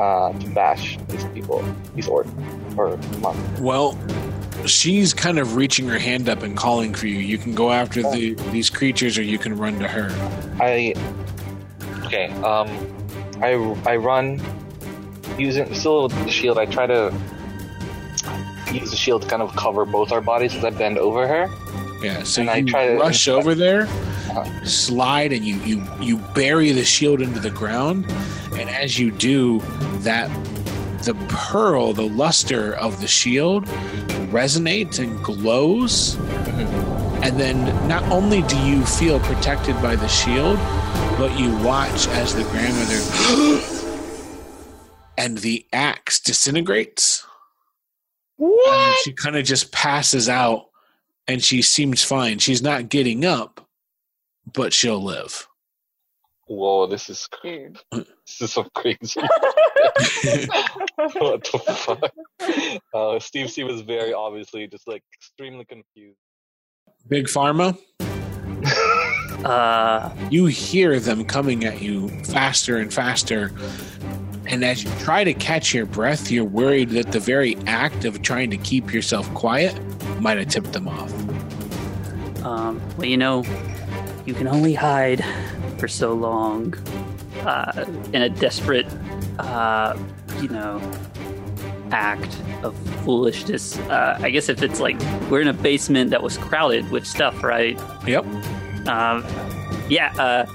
uh 0.00 0.32
to 0.36 0.46
bash 0.48 0.98
these 1.08 1.24
people, 1.26 1.64
these 1.94 2.08
orc 2.08 2.26
or 2.76 2.96
monk? 3.20 3.38
Well, 3.60 3.96
she's 4.66 5.14
kind 5.14 5.38
of 5.38 5.54
reaching 5.54 5.86
her 5.86 5.98
hand 5.98 6.28
up 6.28 6.42
and 6.42 6.56
calling 6.56 6.92
for 6.92 7.06
you. 7.06 7.20
You 7.20 7.38
can 7.38 7.54
go 7.54 7.70
after 7.70 8.02
the 8.02 8.34
these 8.50 8.68
creatures, 8.68 9.16
or 9.16 9.22
you 9.22 9.38
can 9.38 9.56
run 9.56 9.78
to 9.78 9.86
her. 9.86 10.10
I 10.60 10.92
okay. 12.06 12.32
Um, 12.42 12.68
I 13.40 13.52
I 13.86 13.94
run 13.94 14.42
using 15.38 15.72
still 15.72 16.02
with 16.02 16.24
the 16.24 16.30
shield. 16.30 16.58
I 16.58 16.66
try 16.66 16.88
to 16.88 17.14
use 18.72 18.90
the 18.90 18.96
shield 18.96 19.22
to 19.22 19.28
kind 19.28 19.42
of 19.42 19.54
cover 19.56 19.84
both 19.84 20.12
our 20.12 20.20
bodies 20.20 20.54
as 20.54 20.64
I 20.64 20.70
bend 20.70 20.98
over 20.98 21.26
her. 21.26 21.50
Yeah, 22.02 22.22
so 22.24 22.40
And 22.42 22.50
I 22.50 22.56
you 22.56 22.66
try 22.66 22.88
to- 22.88 22.96
rush 22.98 23.28
over 23.28 23.54
there, 23.54 23.82
Uh-huh. 23.82 24.64
slide, 24.64 25.32
and 25.32 25.44
you 25.44 25.56
you 25.64 25.82
you 26.00 26.16
bury 26.34 26.72
the 26.72 26.84
shield 26.84 27.20
into 27.20 27.40
the 27.40 27.50
ground. 27.50 28.04
And 28.58 28.68
as 28.68 28.98
you 28.98 29.10
do, 29.10 29.60
that 30.00 30.30
the 31.04 31.14
pearl, 31.28 31.92
the 31.92 32.02
luster 32.08 32.74
of 32.74 33.00
the 33.00 33.08
shield, 33.08 33.66
resonates 34.30 34.98
and 34.98 35.22
glows. 35.24 36.16
And 37.24 37.38
then 37.38 37.64
not 37.88 38.02
only 38.10 38.42
do 38.42 38.56
you 38.58 38.84
feel 38.84 39.20
protected 39.20 39.80
by 39.80 39.94
the 39.96 40.08
shield, 40.08 40.58
but 41.18 41.38
you 41.38 41.54
watch 41.58 42.08
as 42.08 42.34
the 42.34 42.42
grandmother 42.44 42.98
and 45.18 45.38
the 45.38 45.64
axe 45.72 46.18
disintegrates. 46.20 47.24
And 48.38 48.94
she 49.02 49.12
kind 49.12 49.36
of 49.36 49.44
just 49.44 49.72
passes 49.72 50.28
out 50.28 50.66
and 51.28 51.42
she 51.42 51.62
seems 51.62 52.02
fine. 52.02 52.38
She's 52.38 52.62
not 52.62 52.88
getting 52.88 53.24
up, 53.24 53.66
but 54.52 54.72
she'll 54.72 55.02
live. 55.02 55.46
Whoa, 56.46 56.86
this 56.86 57.08
is 57.08 57.28
Dude. 57.42 57.78
this 57.92 58.40
is 58.40 58.52
so 58.52 58.64
crazy. 58.74 59.20
what 61.14 61.44
the 61.44 61.58
fuck? 61.76 62.12
Uh, 62.92 63.18
Steve 63.18 63.50
C 63.50 63.64
was 63.64 63.80
very 63.82 64.12
obviously 64.12 64.66
just 64.66 64.86
like 64.88 65.02
extremely 65.14 65.64
confused. 65.64 66.18
Big 67.08 67.26
Pharma, 67.26 67.78
Uh, 69.44 70.14
you 70.30 70.46
hear 70.46 71.00
them 71.00 71.24
coming 71.24 71.64
at 71.64 71.82
you 71.82 72.08
faster 72.24 72.78
and 72.78 72.92
faster. 72.92 73.50
And 74.46 74.64
as 74.64 74.84
you 74.84 74.90
try 74.98 75.24
to 75.24 75.32
catch 75.34 75.72
your 75.72 75.86
breath, 75.86 76.30
you're 76.30 76.44
worried 76.44 76.90
that 76.90 77.12
the 77.12 77.20
very 77.20 77.56
act 77.66 78.04
of 78.04 78.22
trying 78.22 78.50
to 78.50 78.56
keep 78.56 78.92
yourself 78.92 79.32
quiet 79.34 79.78
might 80.20 80.38
have 80.38 80.48
tipped 80.48 80.72
them 80.72 80.88
off. 80.88 81.12
um, 82.44 82.80
well, 82.96 83.06
you 83.06 83.16
know, 83.16 83.44
you 84.26 84.34
can 84.34 84.46
only 84.46 84.74
hide 84.74 85.24
for 85.78 85.88
so 85.88 86.12
long 86.12 86.74
uh, 87.40 87.84
in 88.12 88.22
a 88.22 88.28
desperate, 88.28 88.86
uh, 89.38 89.96
you 90.40 90.48
know, 90.48 90.80
act 91.90 92.36
of 92.62 92.76
foolishness. 93.04 93.78
Uh, 93.78 94.18
I 94.20 94.30
guess 94.30 94.48
if 94.48 94.62
it's 94.62 94.80
like 94.80 94.98
we're 95.30 95.40
in 95.40 95.48
a 95.48 95.52
basement 95.52 96.10
that 96.10 96.22
was 96.22 96.38
crowded 96.38 96.90
with 96.90 97.06
stuff, 97.06 97.42
right? 97.42 97.78
Yep. 98.06 98.24
Um, 98.86 99.24
yeah, 99.88 100.12
uh, 100.18 100.46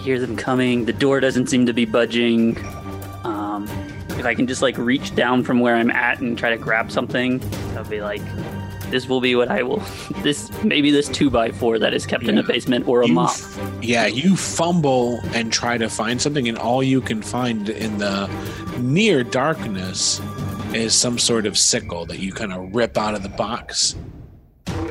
hear 0.00 0.18
them 0.18 0.36
coming. 0.36 0.84
The 0.86 0.92
door 0.92 1.20
doesn't 1.20 1.48
seem 1.48 1.66
to 1.66 1.72
be 1.72 1.84
budging. 1.84 2.56
Um, 3.24 3.64
if 4.10 4.24
I 4.26 4.34
can 4.34 4.46
just 4.46 4.62
like 4.62 4.76
reach 4.78 5.14
down 5.14 5.44
from 5.44 5.60
where 5.60 5.76
I'm 5.76 5.90
at 5.90 6.20
and 6.20 6.36
try 6.36 6.50
to 6.50 6.56
grab 6.56 6.90
something, 6.90 7.42
I'll 7.76 7.84
be 7.84 8.00
like, 8.00 8.22
this 8.90 9.08
will 9.08 9.20
be 9.20 9.34
what 9.36 9.48
I 9.48 9.62
will. 9.62 9.82
This 10.22 10.50
maybe 10.62 10.90
this 10.90 11.08
two 11.08 11.30
by 11.30 11.50
four 11.50 11.78
that 11.78 11.94
is 11.94 12.04
kept 12.04 12.24
in 12.24 12.34
the 12.34 12.42
basement 12.42 12.86
or 12.86 13.00
a 13.02 13.06
You 13.06 13.14
mop. 13.14 13.36
yeah, 13.80 14.06
you 14.06 14.36
fumble 14.36 15.18
and 15.34 15.50
try 15.50 15.78
to 15.78 15.88
find 15.88 16.20
something, 16.20 16.46
and 16.48 16.58
all 16.58 16.82
you 16.82 17.00
can 17.00 17.22
find 17.22 17.68
in 17.70 17.96
the 17.98 18.28
near 18.78 19.24
darkness 19.24 20.20
is 20.74 20.94
some 20.94 21.18
sort 21.18 21.46
of 21.46 21.56
sickle 21.56 22.04
that 22.06 22.18
you 22.18 22.32
kind 22.32 22.52
of 22.52 22.74
rip 22.74 22.98
out 22.98 23.14
of 23.14 23.22
the 23.22 23.30
box. 23.30 23.96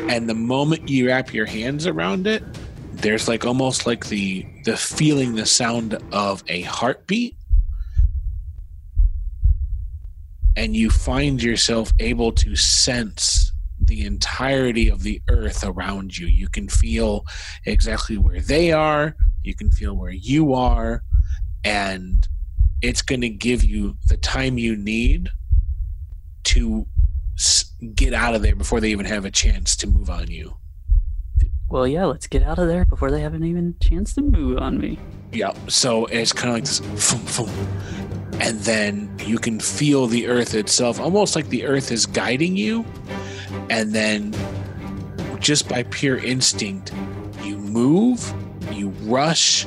And 0.10 0.28
the 0.28 0.34
moment 0.34 0.90
you 0.90 1.08
wrap 1.08 1.32
your 1.34 1.46
hands 1.46 1.86
around 1.86 2.26
it, 2.26 2.42
there's 3.02 3.28
like 3.28 3.46
almost 3.46 3.86
like 3.86 4.08
the 4.08 4.46
the 4.66 4.76
feeling, 4.78 5.36
the 5.36 5.46
sound 5.46 5.98
of 6.12 6.44
a 6.48 6.62
heartbeat. 6.62 7.36
And 10.56 10.76
you 10.76 10.90
find 10.90 11.42
yourself 11.42 11.94
able 12.00 12.34
to 12.34 12.56
sense 12.56 13.54
the 13.80 14.06
entirety 14.06 14.90
of 14.90 15.04
the 15.04 15.22
earth 15.30 15.64
around 15.64 16.18
you. 16.18 16.28
You 16.28 16.50
can 16.50 16.68
feel 16.68 17.26
exactly 17.66 18.18
where 18.18 18.42
they 18.42 18.74
are, 18.74 19.16
you 19.44 19.56
can 19.56 19.72
feel 19.72 19.96
where 19.96 20.12
you 20.12 20.54
are, 20.54 21.02
and 21.64 22.28
it's 22.82 23.02
going 23.02 23.22
to 23.22 23.30
give 23.30 23.64
you 23.64 23.96
the 24.08 24.18
time 24.18 24.58
you 24.58 24.76
need 24.76 25.30
to 26.44 26.86
get 27.96 28.14
out 28.14 28.36
of 28.36 28.42
there 28.42 28.56
before 28.56 28.82
they 28.82 28.92
even 28.92 29.06
have 29.06 29.24
a 29.24 29.32
chance 29.32 29.78
to 29.78 29.88
move 29.88 30.10
on 30.10 30.30
you. 30.30 30.59
Well, 31.70 31.88
yeah, 31.88 32.06
let's 32.06 32.26
get 32.28 32.42
out 32.44 32.58
of 32.58 32.68
there 32.68 32.86
before 32.86 33.12
they 33.12 33.22
have 33.22 33.34
an 33.36 33.44
even 33.44 33.76
chance 33.80 34.14
to 34.16 34.22
move 34.22 34.58
on 34.58 34.80
me. 34.80 34.98
Yeah, 35.32 35.54
so 35.68 36.06
it's 36.08 36.34
kind 36.34 36.50
of 36.50 36.56
like 36.56 36.64
this, 36.66 36.80
boom, 37.38 37.48
boom. 37.48 37.68
and 38.42 38.60
then 38.62 39.16
you 39.24 39.38
can 39.38 39.60
feel 39.60 40.08
the 40.08 40.28
earth 40.28 40.56
itself, 40.56 41.00
almost 41.00 41.36
like 41.36 41.50
the 41.50 41.66
earth 41.66 41.92
is 41.92 42.08
guiding 42.08 42.58
you, 42.58 42.84
and 43.70 43.94
then 43.94 44.34
just 45.40 45.70
by 45.70 45.84
pure 45.84 46.18
instinct, 46.18 46.92
you 47.44 47.58
move, 47.58 48.34
you 48.74 48.90
rush, 49.04 49.66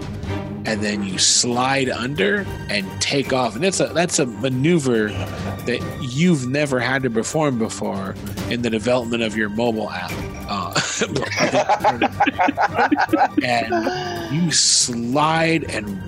and 0.65 0.83
then 0.83 1.03
you 1.03 1.19
slide 1.19 1.89
under 1.89 2.47
and 2.69 2.89
take 3.01 3.33
off, 3.33 3.55
and 3.55 3.65
that's 3.65 3.81
a 3.81 3.87
that's 3.87 4.19
a 4.19 4.27
maneuver 4.27 5.09
that 5.09 5.99
you've 6.01 6.47
never 6.47 6.81
had 6.81 7.03
to 7.03 7.11
perform 7.11 7.59
before 7.59 8.15
in 8.51 8.63
the 8.63 8.71
development 8.71 9.23
of 9.23 9.37
your 9.37 9.49
mobile 9.49 9.91
app. 9.91 10.13
Uh, 10.49 10.79
and 13.43 14.35
you 14.35 14.51
slide 14.51 15.65
and 15.65 16.03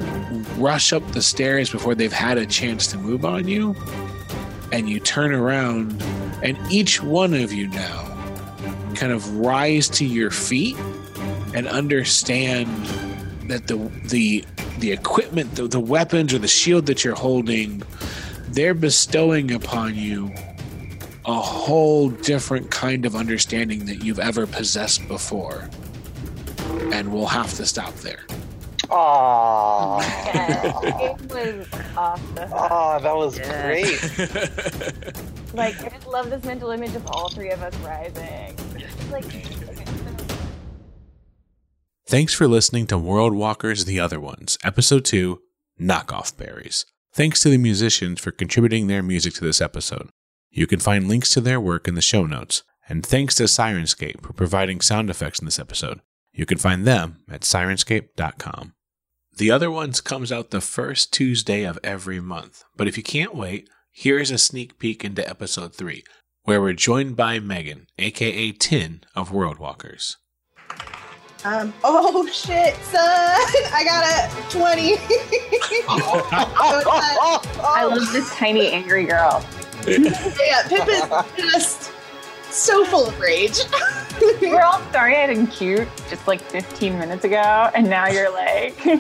rush 0.59 0.93
up 0.93 1.07
the 1.13 1.23
stairs 1.23 1.71
before 1.71 1.95
they've 1.95 2.13
had 2.13 2.39
a 2.39 2.47
chance 2.47 2.87
to 2.87 2.99
move 2.99 3.25
on 3.25 3.49
you 3.49 3.75
and 4.73 4.89
you 4.89 5.01
turn 5.01 5.33
around 5.33 6.03
and 6.43 6.59
each 6.71 7.03
one 7.03 7.35
of 7.35 7.53
you 7.53 7.69
now 7.69 8.11
kind 8.95 9.13
of 9.13 9.37
rise 9.37 9.89
to 9.89 10.05
your 10.05 10.31
feet 10.31 10.77
and 11.55 11.67
understand 11.69 12.69
that 13.49 13.67
the 13.67 13.77
the 14.09 14.45
the 14.81 14.93
equipment 14.93 15.55
the, 15.55 15.67
the 15.69 15.81
weapons 15.81 16.35
or 16.35 16.39
the 16.39 16.49
shield 16.49 16.85
that 16.87 17.05
you're 17.05 17.15
holding 17.15 17.83
they're 18.49 18.75
bestowing 18.75 19.53
upon 19.53 19.95
you 19.95 20.31
a 21.27 21.33
whole 21.35 22.11
different 22.11 22.71
kind 22.71 23.07
of 23.07 23.17
understanding 23.17 23.87
that 23.87 24.05
you've 24.05 24.19
ever 24.19 24.47
possessed 24.47 25.07
before 25.09 25.71
and 26.93 27.11
we'll 27.13 27.27
have 27.27 27.53
to 27.55 27.65
stop 27.65 27.95
there 27.97 28.25
Aww. 28.89 30.01
Yeah, 30.03 31.17
it 31.17 31.33
was 31.33 31.67
awesome. 31.97 32.53
Ah, 32.53 32.99
that 32.99 33.17
was 33.17 33.39
Yeah. 33.39 33.63
great. 33.63 35.17
Like, 35.55 35.81
I 35.85 35.89
just 35.89 36.09
love 36.09 36.31
this 36.31 36.43
mental 36.45 36.71
image 36.73 36.97
of 36.97 37.07
all 37.07 37.29
three 37.29 37.51
of 37.51 37.63
us 37.63 37.75
rising. 37.77 38.57
Like, 39.13 39.25
Thanks 42.15 42.33
for 42.33 42.47
listening 42.47 42.87
to 42.87 42.97
World 42.97 43.35
Walkers 43.35 43.87
The 43.87 43.99
Other 43.99 44.21
Ones, 44.21 44.57
Episode 44.63 45.05
2 45.05 45.43
Knockoff 45.81 46.37
Berries. 46.37 46.87
Thanks 47.13 47.41
to 47.41 47.49
the 47.49 47.59
musicians 47.59 48.21
for 48.21 48.31
contributing 48.31 48.87
their 48.87 49.03
music 49.03 49.35
to 49.35 49.41
this 49.41 49.61
episode. 49.61 50.11
You 50.49 50.69
can 50.69 50.79
find 50.79 51.09
links 51.09 51.31
to 51.31 51.41
their 51.41 51.61
work 51.61 51.89
in 51.89 51.97
the 51.97 52.01
show 52.01 52.25
notes. 52.25 52.63
And 52.89 53.05
thanks 53.05 53.35
to 53.35 53.49
Sirenscape 53.49 54.23
for 54.23 54.33
providing 54.33 54.81
sound 54.81 55.11
effects 55.11 55.41
in 55.41 55.45
this 55.45 55.59
episode. 55.59 56.03
You 56.33 56.47
can 56.47 56.57
find 56.57 56.87
them 56.87 57.25
at 57.29 57.41
sirenscape.com. 57.41 58.75
The 59.37 59.51
other 59.51 59.69
ones 59.73 60.01
comes 60.01 60.31
out 60.31 60.51
the 60.51 60.61
first 60.61 61.13
Tuesday 61.13 61.65
of 61.65 61.81
every 61.83 62.21
month. 62.21 62.63
But 62.77 62.87
if 62.87 62.97
you 62.97 63.03
can't 63.03 63.35
wait, 63.35 63.69
here 63.91 64.21
is 64.21 64.31
a 64.31 64.39
sneak 64.39 64.79
peek 64.79 65.05
into 65.05 65.29
episode 65.29 65.75
3, 65.75 66.05
where 66.45 66.61
we're 66.61 66.75
joined 66.75 67.17
by 67.17 67.41
Megan, 67.41 67.89
aka 67.99 68.53
Tin 68.53 69.01
of 69.17 69.33
World 69.33 69.59
Walkers. 69.59 70.17
Um, 71.45 71.75
oh 71.85 72.27
shit, 72.27 72.75
son! 72.77 73.01
I 73.01 73.85
got 73.85 74.05
a 74.05 74.31
20. 74.51 74.95
I 77.63 77.85
love 77.85 78.13
this 78.13 78.35
tiny 78.35 78.69
angry 78.69 79.05
girl. 79.05 79.45
yeah, 79.87 80.67
Pip 80.69 80.89
is 80.89 81.05
just 81.37 81.93
so 82.51 82.85
full 82.87 83.07
of 83.07 83.21
rage. 83.21 83.59
We're 84.41 84.63
all 84.63 84.81
starry-eyed 84.91 85.31
and 85.31 85.51
cute 85.51 85.89
just 86.09 86.27
like 86.27 86.41
15 86.41 86.99
minutes 86.99 87.25
ago, 87.25 87.71
and 87.75 87.91
now 87.91 88.07
you're 88.07 88.33
like, 88.33 88.83
yeah, 88.85 88.95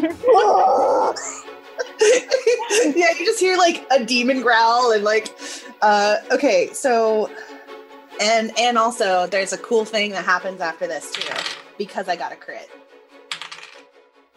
you 1.99 3.25
just 3.25 3.41
hear 3.41 3.57
like 3.57 3.87
a 3.91 4.05
demon 4.05 4.43
growl 4.43 4.93
and 4.93 5.03
like, 5.03 5.35
uh, 5.81 6.17
okay, 6.31 6.69
so, 6.75 7.31
and 8.21 8.53
and 8.59 8.77
also 8.77 9.27
there's 9.29 9.55
a 9.55 9.59
cool 9.59 9.87
thing 9.87 10.11
that 10.11 10.25
happens 10.25 10.61
after 10.61 10.87
this 10.87 11.11
too 11.13 11.33
because 11.79 12.09
I 12.09 12.16
got 12.16 12.33
a 12.33 12.37
crit. 12.37 12.68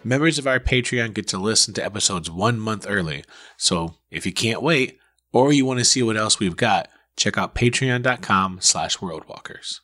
Members 0.03 0.37
of 0.37 0.47
our 0.47 0.59
Patreon 0.59 1.13
get 1.13 1.27
to 1.29 1.37
listen 1.37 1.73
to 1.73 1.83
episodes 1.83 2.29
one 2.29 2.59
month 2.59 2.85
early. 2.87 3.23
So 3.57 3.95
if 4.11 4.25
you 4.25 4.31
can't 4.31 4.61
wait, 4.61 4.99
or 5.33 5.51
you 5.51 5.65
want 5.65 5.79
to 5.79 5.85
see 5.85 6.01
what 6.01 6.17
else 6.17 6.39
we've 6.39 6.55
got, 6.55 6.87
check 7.17 7.37
out 7.37 7.55
patreon.com 7.55 8.59
slash 8.61 8.97
worldwalkers. 8.97 9.81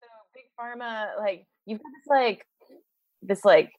so 0.00 0.08
big 0.34 0.44
pharma, 0.58 1.16
like 1.18 1.46
you've 1.64 1.78
got 1.78 1.90
this 1.96 2.10
like, 2.10 2.46
this 3.22 3.44
like, 3.44 3.72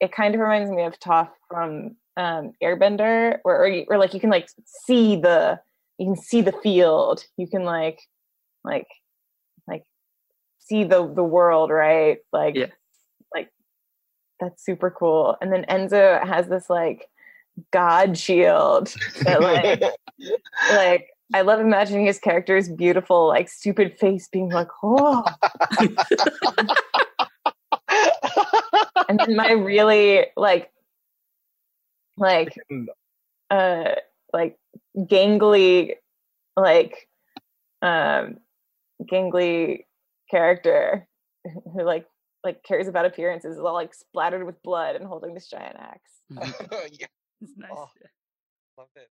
it 0.00 0.12
kind 0.12 0.34
of 0.34 0.40
reminds 0.40 0.70
me 0.70 0.82
of 0.84 0.98
Toph 0.98 1.28
from 1.48 1.96
um, 2.16 2.52
Airbender, 2.62 3.38
where 3.42 3.62
or, 3.62 3.68
you, 3.68 3.84
or 3.88 3.98
like 3.98 4.14
you 4.14 4.20
can 4.20 4.30
like 4.30 4.48
see 4.64 5.16
the, 5.16 5.60
you 5.98 6.06
can 6.06 6.16
see 6.16 6.40
the 6.40 6.52
field, 6.62 7.24
you 7.36 7.46
can 7.46 7.64
like, 7.64 8.00
like, 8.64 8.86
like 8.86 8.86
see 10.70 10.84
the 10.84 11.12
the 11.12 11.24
world, 11.24 11.70
right? 11.70 12.18
Like, 12.32 12.54
Yeah. 12.54 12.66
like 13.34 13.50
that's 14.38 14.64
super 14.64 14.90
cool. 14.90 15.36
And 15.42 15.52
then 15.52 15.64
Enzo 15.68 16.24
has 16.26 16.48
this 16.48 16.70
like 16.70 17.08
god 17.72 18.16
shield 18.16 18.94
that 19.24 19.40
like 19.42 19.82
like 20.70 21.08
I 21.34 21.42
love 21.42 21.60
imagining 21.60 22.06
his 22.06 22.18
character's 22.18 22.68
beautiful, 22.68 23.28
like 23.28 23.48
stupid 23.48 23.96
face 23.98 24.28
being 24.28 24.50
like, 24.50 24.68
oh. 24.82 25.24
and 29.08 29.18
then 29.18 29.36
my 29.36 29.52
really 29.52 30.26
like 30.36 30.70
like 32.16 32.52
uh 33.50 33.94
like 34.32 34.58
gangly 34.96 35.94
like 36.56 37.08
um 37.82 38.38
gangly 39.02 39.84
character 40.30 41.06
who 41.44 41.82
like 41.82 42.06
like 42.42 42.62
cares 42.62 42.88
about 42.88 43.04
appearances 43.04 43.56
is 43.56 43.60
all 43.60 43.74
like 43.74 43.94
splattered 43.94 44.44
with 44.44 44.62
blood 44.62 44.96
and 44.96 45.04
holding 45.06 45.34
this 45.34 45.48
giant 45.48 45.76
axe. 45.78 46.10
Mm-hmm. 46.32 46.74
yeah, 46.92 47.06
It's 47.42 47.52
nice. 47.56 47.70
Oh. 47.74 47.88
love 48.78 48.88
it. 48.96 49.08